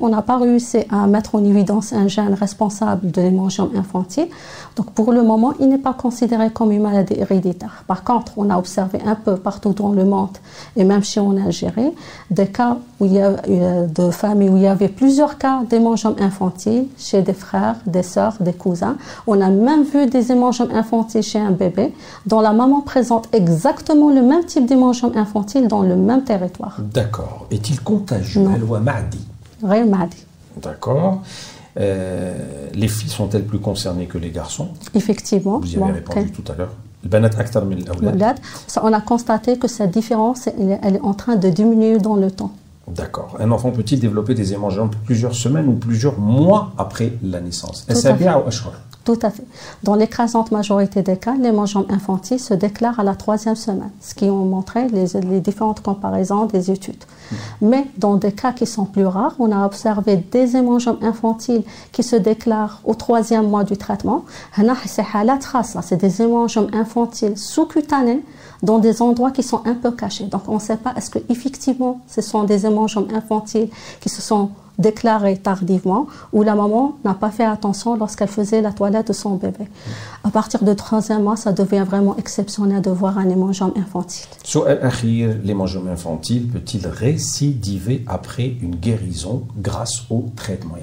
on 0.00 0.08
n'a 0.08 0.22
pas 0.22 0.38
réussi 0.38 0.78
à 0.90 1.06
mettre 1.06 1.34
en 1.34 1.44
évidence 1.44 1.92
un 1.92 2.08
gène 2.08 2.34
responsable 2.34 3.10
de 3.10 3.20
l'hémangiome 3.20 3.70
infantile. 3.76 4.28
Donc 4.76 4.90
pour 4.90 5.12
le 5.12 5.22
moment, 5.22 5.52
il 5.60 5.68
n'est 5.68 5.78
pas 5.78 5.94
considéré 5.94 6.50
comme 6.50 6.72
une 6.72 6.82
maladie 6.82 7.14
héréditaire. 7.14 7.84
Par 7.86 8.04
contre, 8.04 8.32
on 8.36 8.50
a 8.50 8.58
observé 8.58 8.98
un 9.04 9.14
peu 9.14 9.36
partout 9.36 9.72
dans 9.72 9.90
le 9.92 10.04
monde 10.04 10.36
et 10.76 10.84
même 10.84 11.02
chez 11.02 11.20
en 11.20 11.36
Algérie 11.36 11.92
des 12.30 12.46
cas 12.46 12.78
où 13.00 13.04
il 13.06 13.14
y 13.14 13.20
a 13.20 13.36
euh, 13.48 13.86
de 13.86 14.10
familles 14.10 14.48
où 14.48 14.56
il 14.56 14.62
y 14.62 14.66
avait 14.66 14.88
plusieurs 14.88 15.38
cas 15.38 15.62
d'hémangiome 15.68 16.16
infantile 16.18 16.86
chez 16.98 17.22
des 17.22 17.32
frères, 17.32 17.76
des 17.86 18.02
sœurs, 18.02 18.34
des 18.40 18.52
cousins. 18.52 18.96
On 19.26 19.40
a 19.40 19.48
même 19.48 19.84
vu 19.84 20.06
des 20.06 20.32
hémangiomes 20.32 20.70
infantiles 20.74 21.22
chez 21.22 21.38
un 21.38 21.50
bébé 21.50 21.94
dont 22.26 22.40
la 22.40 22.52
maman 22.52 22.80
présente 22.80 23.28
exactement 23.32 24.10
le 24.10 24.22
même 24.22 24.44
type 24.44 24.66
d'hémangiome 24.66 25.12
infantile 25.16 25.68
dans 25.68 25.82
le 25.82 25.96
même 25.96 26.24
territoire. 26.24 26.76
D'accord. 26.80 27.46
Est-il 27.50 27.80
contagieux? 27.80 28.42
Non. 28.42 28.52
à 28.74 28.92
D'accord. 30.60 31.22
Euh, 31.78 32.34
les 32.74 32.88
filles 32.88 33.10
sont-elles 33.10 33.44
plus 33.44 33.58
concernées 33.58 34.06
que 34.06 34.18
les 34.18 34.30
garçons? 34.30 34.68
Effectivement. 34.94 35.58
Vous 35.58 35.74
y 35.74 35.82
avez 35.82 35.92
répondu 35.92 36.32
tout 36.32 36.50
à 36.50 36.56
l'heure. 36.56 36.72
On 38.82 38.92
a 38.92 39.00
constaté 39.00 39.58
que 39.58 39.68
cette 39.68 39.90
différence 39.90 40.48
elle 40.82 40.96
est 40.96 41.00
en 41.00 41.14
train 41.14 41.36
de 41.36 41.48
diminuer 41.48 41.98
dans 41.98 42.16
le 42.16 42.30
temps. 42.30 42.52
D'accord. 42.88 43.36
Un 43.40 43.50
enfant 43.50 43.70
peut-il 43.70 43.98
développer 44.00 44.34
des 44.34 44.52
hémorragies 44.52 44.78
plusieurs 45.04 45.34
semaines 45.34 45.68
ou 45.68 45.72
plusieurs 45.72 46.18
mois 46.18 46.72
après 46.78 47.12
la 47.22 47.40
naissance? 47.40 47.84
Tout 49.06 49.18
à 49.22 49.30
fait. 49.30 49.44
Dans 49.84 49.94
l'écrasante 49.94 50.50
majorité 50.50 51.00
des 51.00 51.16
cas, 51.16 51.34
les 51.34 51.44
l'hémangiomes 51.44 51.86
infantile 51.90 52.40
se 52.40 52.54
déclare 52.54 52.98
à 52.98 53.04
la 53.04 53.14
troisième 53.14 53.54
semaine, 53.54 53.92
ce 54.00 54.16
qui 54.16 54.24
ont 54.24 54.44
montré 54.44 54.88
les, 54.88 55.40
différentes 55.40 55.80
comparaisons 55.80 56.46
des 56.46 56.72
études. 56.72 57.04
Mmh. 57.30 57.36
Mais 57.60 57.86
dans 57.98 58.16
des 58.16 58.32
cas 58.32 58.50
qui 58.52 58.66
sont 58.66 58.84
plus 58.84 59.06
rares, 59.06 59.36
on 59.38 59.52
a 59.52 59.64
observé 59.64 60.16
des 60.16 60.56
hémangiomes 60.56 60.98
infantiles 61.02 61.62
qui 61.92 62.02
se 62.02 62.16
déclarent 62.16 62.80
au 62.84 62.94
troisième 62.94 63.48
mois 63.48 63.62
du 63.62 63.76
traitement. 63.76 64.24
C'est 64.56 65.96
des 65.96 66.22
hémangiomes 66.22 66.70
infantiles 66.72 67.38
sous-cutanés 67.38 68.24
dans 68.64 68.80
des 68.80 69.02
endroits 69.02 69.30
qui 69.30 69.44
sont 69.44 69.62
un 69.66 69.74
peu 69.74 69.92
cachés. 69.92 70.24
Donc 70.24 70.48
on 70.48 70.54
ne 70.54 70.60
sait 70.60 70.78
pas 70.78 70.94
est-ce 70.96 71.10
que 71.10 71.20
effectivement 71.28 72.00
ce 72.08 72.22
sont 72.22 72.42
des 72.42 72.66
hémangiomes 72.66 73.06
infantiles 73.14 73.68
qui 74.00 74.08
se 74.08 74.20
sont 74.20 74.50
déclaré 74.78 75.36
tardivement 75.36 76.06
ou 76.32 76.42
la 76.42 76.54
maman 76.54 76.96
n'a 77.04 77.14
pas 77.14 77.30
fait 77.30 77.44
attention 77.44 77.96
lorsqu'elle 77.96 78.28
faisait 78.28 78.60
la 78.60 78.72
toilette 78.72 79.08
de 79.08 79.12
son 79.12 79.36
bébé. 79.36 79.66
À 80.24 80.30
partir 80.30 80.62
de 80.62 80.72
troisième 80.74 81.22
mois, 81.22 81.36
ça 81.36 81.52
devient 81.52 81.84
vraiment 81.86 82.16
exceptionnel 82.16 82.82
de 82.82 82.90
voir 82.90 83.18
un 83.18 83.28
hémangome 83.28 83.72
infantile. 83.76 84.26
L'hémangome 85.44 85.88
infantile 85.88 86.48
peut-il 86.48 86.86
récidiver 86.86 88.04
après 88.06 88.56
une 88.60 88.76
guérison 88.76 89.44
grâce 89.56 90.04
au 90.10 90.26
traitement? 90.36 90.74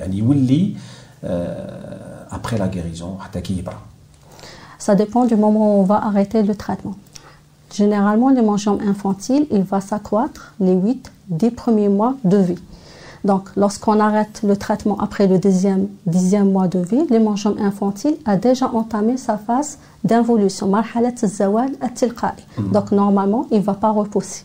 Euh, 1.23 1.55
après 2.29 2.57
la 2.57 2.67
guérison 2.67 3.17
Ça 4.77 4.95
dépend 4.95 5.25
du 5.25 5.35
moment 5.35 5.77
où 5.77 5.81
on 5.81 5.83
va 5.83 6.03
arrêter 6.03 6.43
le 6.43 6.55
traitement. 6.55 6.95
Généralement, 7.73 8.29
l'hémangome 8.29 8.79
infantile, 8.87 9.47
il 9.51 9.63
va 9.63 9.81
s'accroître 9.81 10.53
les 10.59 10.75
8-10 10.75 11.51
premiers 11.51 11.89
mois 11.89 12.15
de 12.23 12.37
vie. 12.37 12.59
Donc, 13.23 13.49
lorsqu'on 13.55 13.99
arrête 13.99 14.41
le 14.43 14.57
traitement 14.57 14.97
après 14.99 15.27
le 15.27 15.39
dixième, 15.39 15.87
dixième 16.05 16.51
mois 16.51 16.67
de 16.67 16.79
vie, 16.79 17.05
l'hémangiomme 17.09 17.57
infantile 17.59 18.17
a 18.25 18.35
déjà 18.35 18.67
entamé 18.67 19.17
sa 19.17 19.37
phase 19.37 19.77
d'involution. 20.03 20.69
Mm-hmm. 20.69 22.71
Donc, 22.71 22.91
normalement, 22.91 23.45
il 23.51 23.59
ne 23.59 23.63
va 23.63 23.75
pas 23.75 23.91
repousser. 23.91 24.43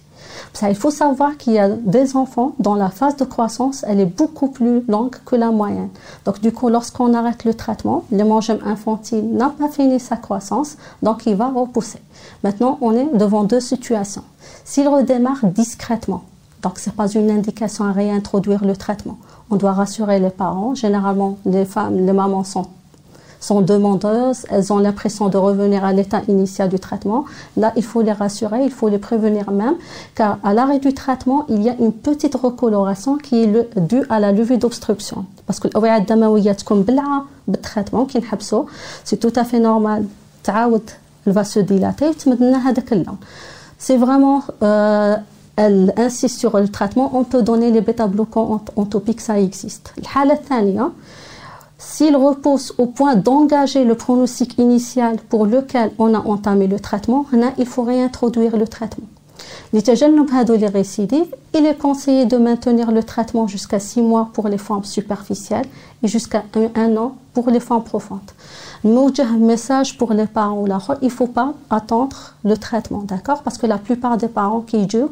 Ça, 0.53 0.71
il 0.71 0.77
faut 0.77 0.91
savoir 0.91 1.37
qu'il 1.37 1.55
y 1.55 1.59
a 1.59 1.69
des 1.69 2.17
enfants 2.17 2.55
dont 2.59 2.75
la 2.75 2.91
phase 2.91 3.17
de 3.17 3.25
croissance 3.25 3.85
elle 3.87 4.01
est 4.01 4.07
beaucoup 4.07 4.49
plus 4.49 4.83
longue 4.89 5.15
que 5.25 5.37
la 5.37 5.51
moyenne. 5.51 5.91
Donc 6.25 6.41
du 6.41 6.53
coup, 6.53 6.69
lorsqu'on 6.69 7.15
arrête 7.15 7.45
le 7.45 7.55
traitement, 7.55 8.05
l'hémangème 8.11 8.61
infantile 8.65 9.29
n'a 9.33 9.51
pas 9.51 9.69
fini 9.69 10.01
sa 10.01 10.17
croissance, 10.17 10.77
donc 11.03 11.27
il 11.27 11.37
va 11.37 11.49
repousser. 11.49 12.01
Maintenant, 12.43 12.79
on 12.81 12.93
est 12.93 13.17
devant 13.17 13.45
deux 13.45 13.61
situations. 13.61 14.25
S'il 14.65 14.89
redémarre 14.89 15.45
discrètement, 15.45 16.25
donc 16.64 16.80
ce 16.80 16.90
n'est 16.90 16.96
pas 16.96 17.08
une 17.20 17.30
indication 17.40 17.84
à 17.86 17.92
réintroduire 17.92 18.64
le 18.66 18.76
traitement. 18.76 19.18
On 19.52 19.56
doit 19.58 19.74
rassurer 19.74 20.18
les 20.20 20.30
parents. 20.30 20.74
Généralement, 20.76 21.38
les 21.46 21.66
femmes, 21.66 21.98
les 22.08 22.14
mamans 22.14 22.44
sont 22.54 22.68
sont 23.50 23.62
demandeuses, 23.62 24.46
elles 24.50 24.72
ont 24.72 24.78
l'impression 24.78 25.28
de 25.28 25.36
revenir 25.36 25.84
à 25.84 25.92
l'état 25.92 26.22
initial 26.30 26.70
du 26.70 26.80
traitement. 26.80 27.26
Là, 27.58 27.74
il 27.76 27.84
faut 27.84 28.02
les 28.02 28.14
rassurer, 28.14 28.64
il 28.64 28.72
faut 28.72 28.88
les 28.88 28.98
prévenir 29.10 29.52
même, 29.52 29.76
car 30.16 30.38
à 30.46 30.54
l'arrêt 30.54 30.80
du 30.80 30.94
traitement, 30.94 31.44
il 31.50 31.62
y 31.62 31.70
a 31.70 31.76
une 31.86 31.92
petite 31.92 32.36
recoloration 32.36 33.18
qui 33.18 33.44
est 33.44 33.48
le- 33.48 33.68
due 33.92 34.04
à 34.10 34.22
la 34.22 34.32
levée 34.32 34.56
d'obstruction. 34.56 35.26
Parce 35.46 35.60
que 35.60 35.68
الأوعية 35.68 35.98
الدموية 35.98 36.52
تكون 36.52 36.82
بلعة 36.84 37.26
بالتريتمون 37.48 38.06
كي 38.06 38.20
نحبسو 38.20 38.66
سي 39.04 39.16
تو 39.16 39.30
تافي 39.30 39.60
نورمال 39.60 40.06
تعاود 40.44 40.90
elle 41.28 41.34
va 41.34 41.44
se 41.44 41.60
dilater 41.60 42.04
وتمد 42.10 42.42
لنا 42.44 42.70
هذاك 42.70 42.94
اللون. 42.94 43.18
c'est 43.80 43.98
vraiment, 43.98 44.42
euh, 44.64 45.16
elle 45.59 45.93
insiste 45.97 46.39
sur 46.39 46.57
le 46.57 46.69
traitement, 46.69 47.11
on 47.15 47.25
peut 47.25 47.43
donner 47.43 47.73
les 47.73 47.81
bêta-bloquants 47.81 48.63
entopiques, 48.77 49.21
ça 49.21 49.41
existe. 49.41 49.93
S'il 51.79 52.17
repose 52.17 52.75
au 52.79 52.87
point 52.87 53.17
d'engager 53.17 53.85
le 53.85 53.97
pronostic 53.97 54.57
initial 54.59 55.17
pour 55.29 55.47
lequel 55.47 55.91
on 55.99 56.15
a 56.15 56.21
entamé 56.21 56.69
le 56.69 56.79
traitement, 56.79 57.27
il 57.59 57.67
faut 57.67 57.83
réintroduire 57.83 58.57
le 58.57 58.69
traitement. 58.69 59.07
Il 59.73 61.67
est 61.67 61.79
conseillé 61.79 62.27
de 62.27 62.37
maintenir 62.37 62.91
le 62.91 63.03
traitement 63.03 63.47
jusqu'à 63.47 63.79
6 63.79 64.03
mois 64.03 64.31
pour 64.33 64.49
les 64.49 64.59
formes 64.59 64.85
superficielles 64.85 65.67
et 66.03 66.09
jusqu'à 66.09 66.45
1 66.75 66.97
an 66.97 67.17
pour 67.35 67.51
les 67.51 67.61
formes 67.61 67.85
profondes. 67.85 68.21
Nous 68.85 69.11
un 69.19 69.39
message 69.39 69.99
pour 69.99 70.13
les 70.13 70.27
parents 70.27 70.65
il 71.03 71.07
ne 71.07 71.11
faut 71.11 71.27
pas 71.27 71.55
attendre 71.69 72.35
le 72.45 72.57
traitement, 72.57 73.03
d'accord? 73.03 73.43
Parce 73.43 73.59
que 73.59 73.67
la 73.67 73.79
plupart 73.79 74.17
des 74.17 74.29
parents 74.29 74.61
qui 74.61 74.87
durent, 74.87 75.11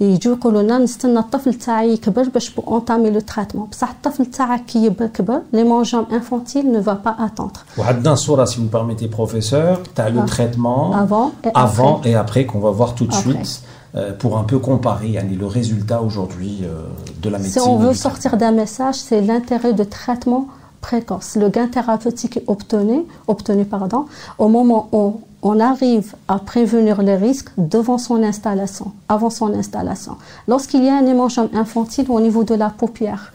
يجوا 0.00 0.36
يقولوا 0.36 0.62
لنا 0.62 0.78
نستنى 0.78 1.18
الطفل 1.18 1.54
تاعي 1.54 1.92
يكبر 1.92 2.22
باش 2.22 2.50
بو 2.50 2.62
اونتامي 2.66 3.10
لو 3.10 3.20
تريتمون 3.20 3.66
بصح 3.66 3.90
الطفل 3.90 4.26
تاعك 4.26 4.64
كي 4.64 4.86
يكبر 4.86 5.40
لي 5.52 5.64
مونجوم 5.64 6.06
انفانتيل 6.12 6.64
ne 6.72 6.84
va 6.84 6.94
pas 6.94 7.22
attendre 7.26 7.78
وعندنا 7.78 8.14
صوره 8.14 8.44
si 8.44 8.48
vous 8.48 8.76
permettez 8.76 9.08
professeur 9.16 9.78
تاع 9.94 10.08
لو 10.08 10.26
traitement 10.26 10.92
avant 10.94 11.46
et 11.46 11.50
avant 11.54 12.00
après. 12.00 12.10
et 12.10 12.14
après 12.14 12.46
qu'on 12.46 12.60
va 12.60 12.70
voir 12.70 12.94
tout 12.94 13.06
de 13.06 13.14
après. 13.14 13.20
suite 13.20 13.60
euh, 13.96 14.12
pour 14.12 14.36
un 14.36 14.44
peu 14.44 14.58
comparer 14.58 15.08
yani, 15.08 15.36
le 15.36 15.46
résultat 15.46 16.02
aujourd'hui 16.02 16.60
euh, 16.62 16.82
de 17.22 17.28
la 17.30 17.38
médecine. 17.38 17.62
Si 17.62 17.68
on 17.68 17.78
veut 17.78 17.94
sortir 17.94 18.36
d'un 18.36 18.52
message, 18.52 18.96
c'est 18.96 19.22
l'intérêt 19.22 19.72
de 19.72 19.84
traitement 19.84 20.48
précoce. 20.82 21.36
Le 21.36 21.48
gain 21.48 21.68
thérapeutique 21.68 22.36
est 22.36 22.44
obtenu, 22.46 22.98
obtenu 23.26 23.64
pardon, 23.64 24.04
au 24.38 24.48
moment 24.48 24.88
où 24.92 25.20
on 25.41 25.59
arrive 25.59 26.15
à 26.27 26.39
prévenir 26.39 27.01
les 27.01 27.15
risques 27.15 27.49
devant 27.57 27.97
son 27.97 28.21
installation, 28.23 28.91
avant 29.09 29.29
son 29.29 29.53
installation. 29.53 30.17
Lorsqu'il 30.47 30.83
y 30.83 30.89
a 30.89 30.95
un 30.95 31.05
hémangiome 31.05 31.49
infantile 31.53 32.05
au 32.09 32.19
niveau 32.19 32.43
de 32.43 32.53
la 32.53 32.69
paupière, 32.69 33.33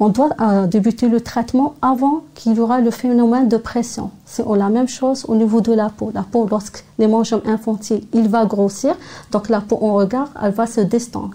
on 0.00 0.08
doit 0.08 0.30
euh, 0.40 0.66
débuter 0.66 1.08
le 1.08 1.20
traitement 1.20 1.74
avant 1.80 2.24
qu'il 2.34 2.54
y 2.54 2.60
aura 2.60 2.80
le 2.80 2.90
phénomène 2.90 3.48
de 3.48 3.56
pression. 3.56 4.10
C'est 4.26 4.44
la 4.44 4.68
même 4.68 4.88
chose 4.88 5.24
au 5.28 5.36
niveau 5.36 5.60
de 5.60 5.72
la 5.72 5.88
peau. 5.88 6.10
La 6.12 6.22
peau, 6.22 6.48
lorsque 6.50 6.84
l'hémangiome 6.98 7.42
infantile, 7.46 8.02
il 8.12 8.28
va 8.28 8.44
grossir, 8.44 8.96
donc 9.30 9.48
la 9.48 9.60
peau, 9.60 9.78
on 9.80 9.94
regarde, 9.94 10.30
elle 10.42 10.52
va 10.52 10.66
se 10.66 10.80
distendre. 10.80 11.30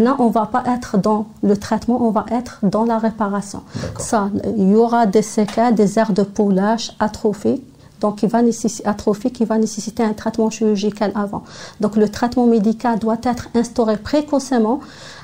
Là, 0.00 0.16
on 0.18 0.28
va 0.28 0.46
pas 0.46 0.62
être 0.66 0.98
dans 0.98 1.26
le 1.42 1.56
traitement, 1.56 2.00
on 2.00 2.10
va 2.10 2.26
être 2.30 2.58
dans 2.62 2.84
la 2.84 2.98
réparation. 2.98 3.62
Ça, 3.98 4.30
il 4.56 4.70
y 4.70 4.74
aura 4.76 5.06
des 5.06 5.22
séquelles, 5.22 5.74
des 5.74 5.98
aires 5.98 6.12
de 6.12 6.22
peau 6.22 6.50
lâches, 6.50 6.92
atrophiques, 7.00 7.64
donc 8.01 8.23
il 8.23 8.29
va 8.29 8.41
nécessiter, 8.41 8.87
atrophique, 8.87 9.39
il 9.39 9.47
va 9.47 9.57
nécessiter 9.57 10.03
un 10.03 10.13
traitement 10.13 10.49
chirurgical 10.49 11.11
avant. 11.15 11.43
Donc 11.79 11.95
le 11.95 12.09
traitement 12.09 12.47
médical 12.47 12.97
doit 12.99 13.19
être 13.23 13.49
instauré 13.53 13.97
précocement 13.97 14.79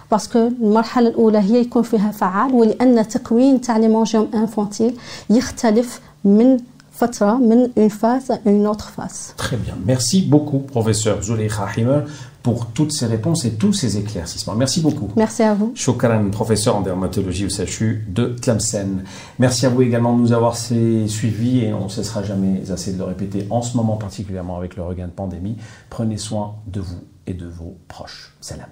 parce 0.10 0.28
que 0.28 0.38
المرحله 0.38 1.08
الاولى 1.08 1.38
هي 1.38 1.62
يكون 1.62 1.84
فيها 1.84 2.12
فعال 2.12 2.54
ولان 2.54 3.08
تكوين 3.08 3.62
تاع 3.62 3.78
لي 3.78 3.88
مونجيوم 3.88 4.28
انفانتيل 4.34 4.98
يختلف 5.30 6.02
من 6.26 6.60
فتره 7.02 7.38
من 7.38 7.70
une 7.78 7.90
phase 7.90 8.32
à 8.32 8.50
une 8.50 8.68
autre 8.68 8.90
phase. 8.90 9.34
Très 9.38 9.58
bien. 9.58 9.76
Merci 9.86 10.22
beaucoup 10.24 10.60
professeur 10.60 11.22
Zuleikha 11.22 11.68
Himer 11.78 12.02
pour 12.42 12.68
toutes 12.68 12.94
ces 12.94 13.06
réponses 13.06 13.46
et 13.46 13.54
tous 13.56 13.74
ces 13.74 13.98
éclaircissements. 13.98 14.56
Merci 14.56 14.80
beaucoup. 14.82 15.10
Merci 15.18 15.44
à 15.44 15.54
vous. 15.54 15.74
Shukran, 15.76 16.30
professeur 16.32 16.78
en 16.78 16.82
dermatologie 16.82 17.46
au 17.46 17.50
CHU 17.50 18.06
de 18.08 18.36
Tlemcen. 18.42 19.04
Merci 19.38 19.66
à 19.66 19.70
vous 19.70 19.82
également 19.82 20.16
de 20.16 20.22
nous 20.22 20.32
avoir 20.32 20.56
suivis 20.56 21.66
et 21.66 21.74
on 21.74 21.86
ne 21.86 21.90
cessera 21.90 22.24
jamais 22.24 22.64
assez 22.72 22.94
de 22.94 22.98
le 22.98 23.04
répéter 23.04 23.48
en 23.50 23.62
ce 23.62 23.76
moment 23.76 23.98
particulièrement 23.98 24.58
avec 24.58 24.76
le 24.78 24.84
regain 24.84 25.08
de 25.08 25.12
pandémie. 25.12 25.58
Prenez 25.90 26.18
soin 26.18 26.56
de 26.68 26.80
vous 26.80 27.02
et 27.28 27.34
de 27.34 27.48
vos 27.48 27.78
proches. 27.88 28.34
Salam. 28.42 28.70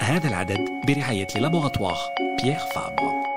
هذا 0.00 0.28
العدد 0.28 0.58
برعاية 0.86 1.26
لابوغاتوار 1.36 1.96
بيير 2.42 2.58
فابر 2.58 3.27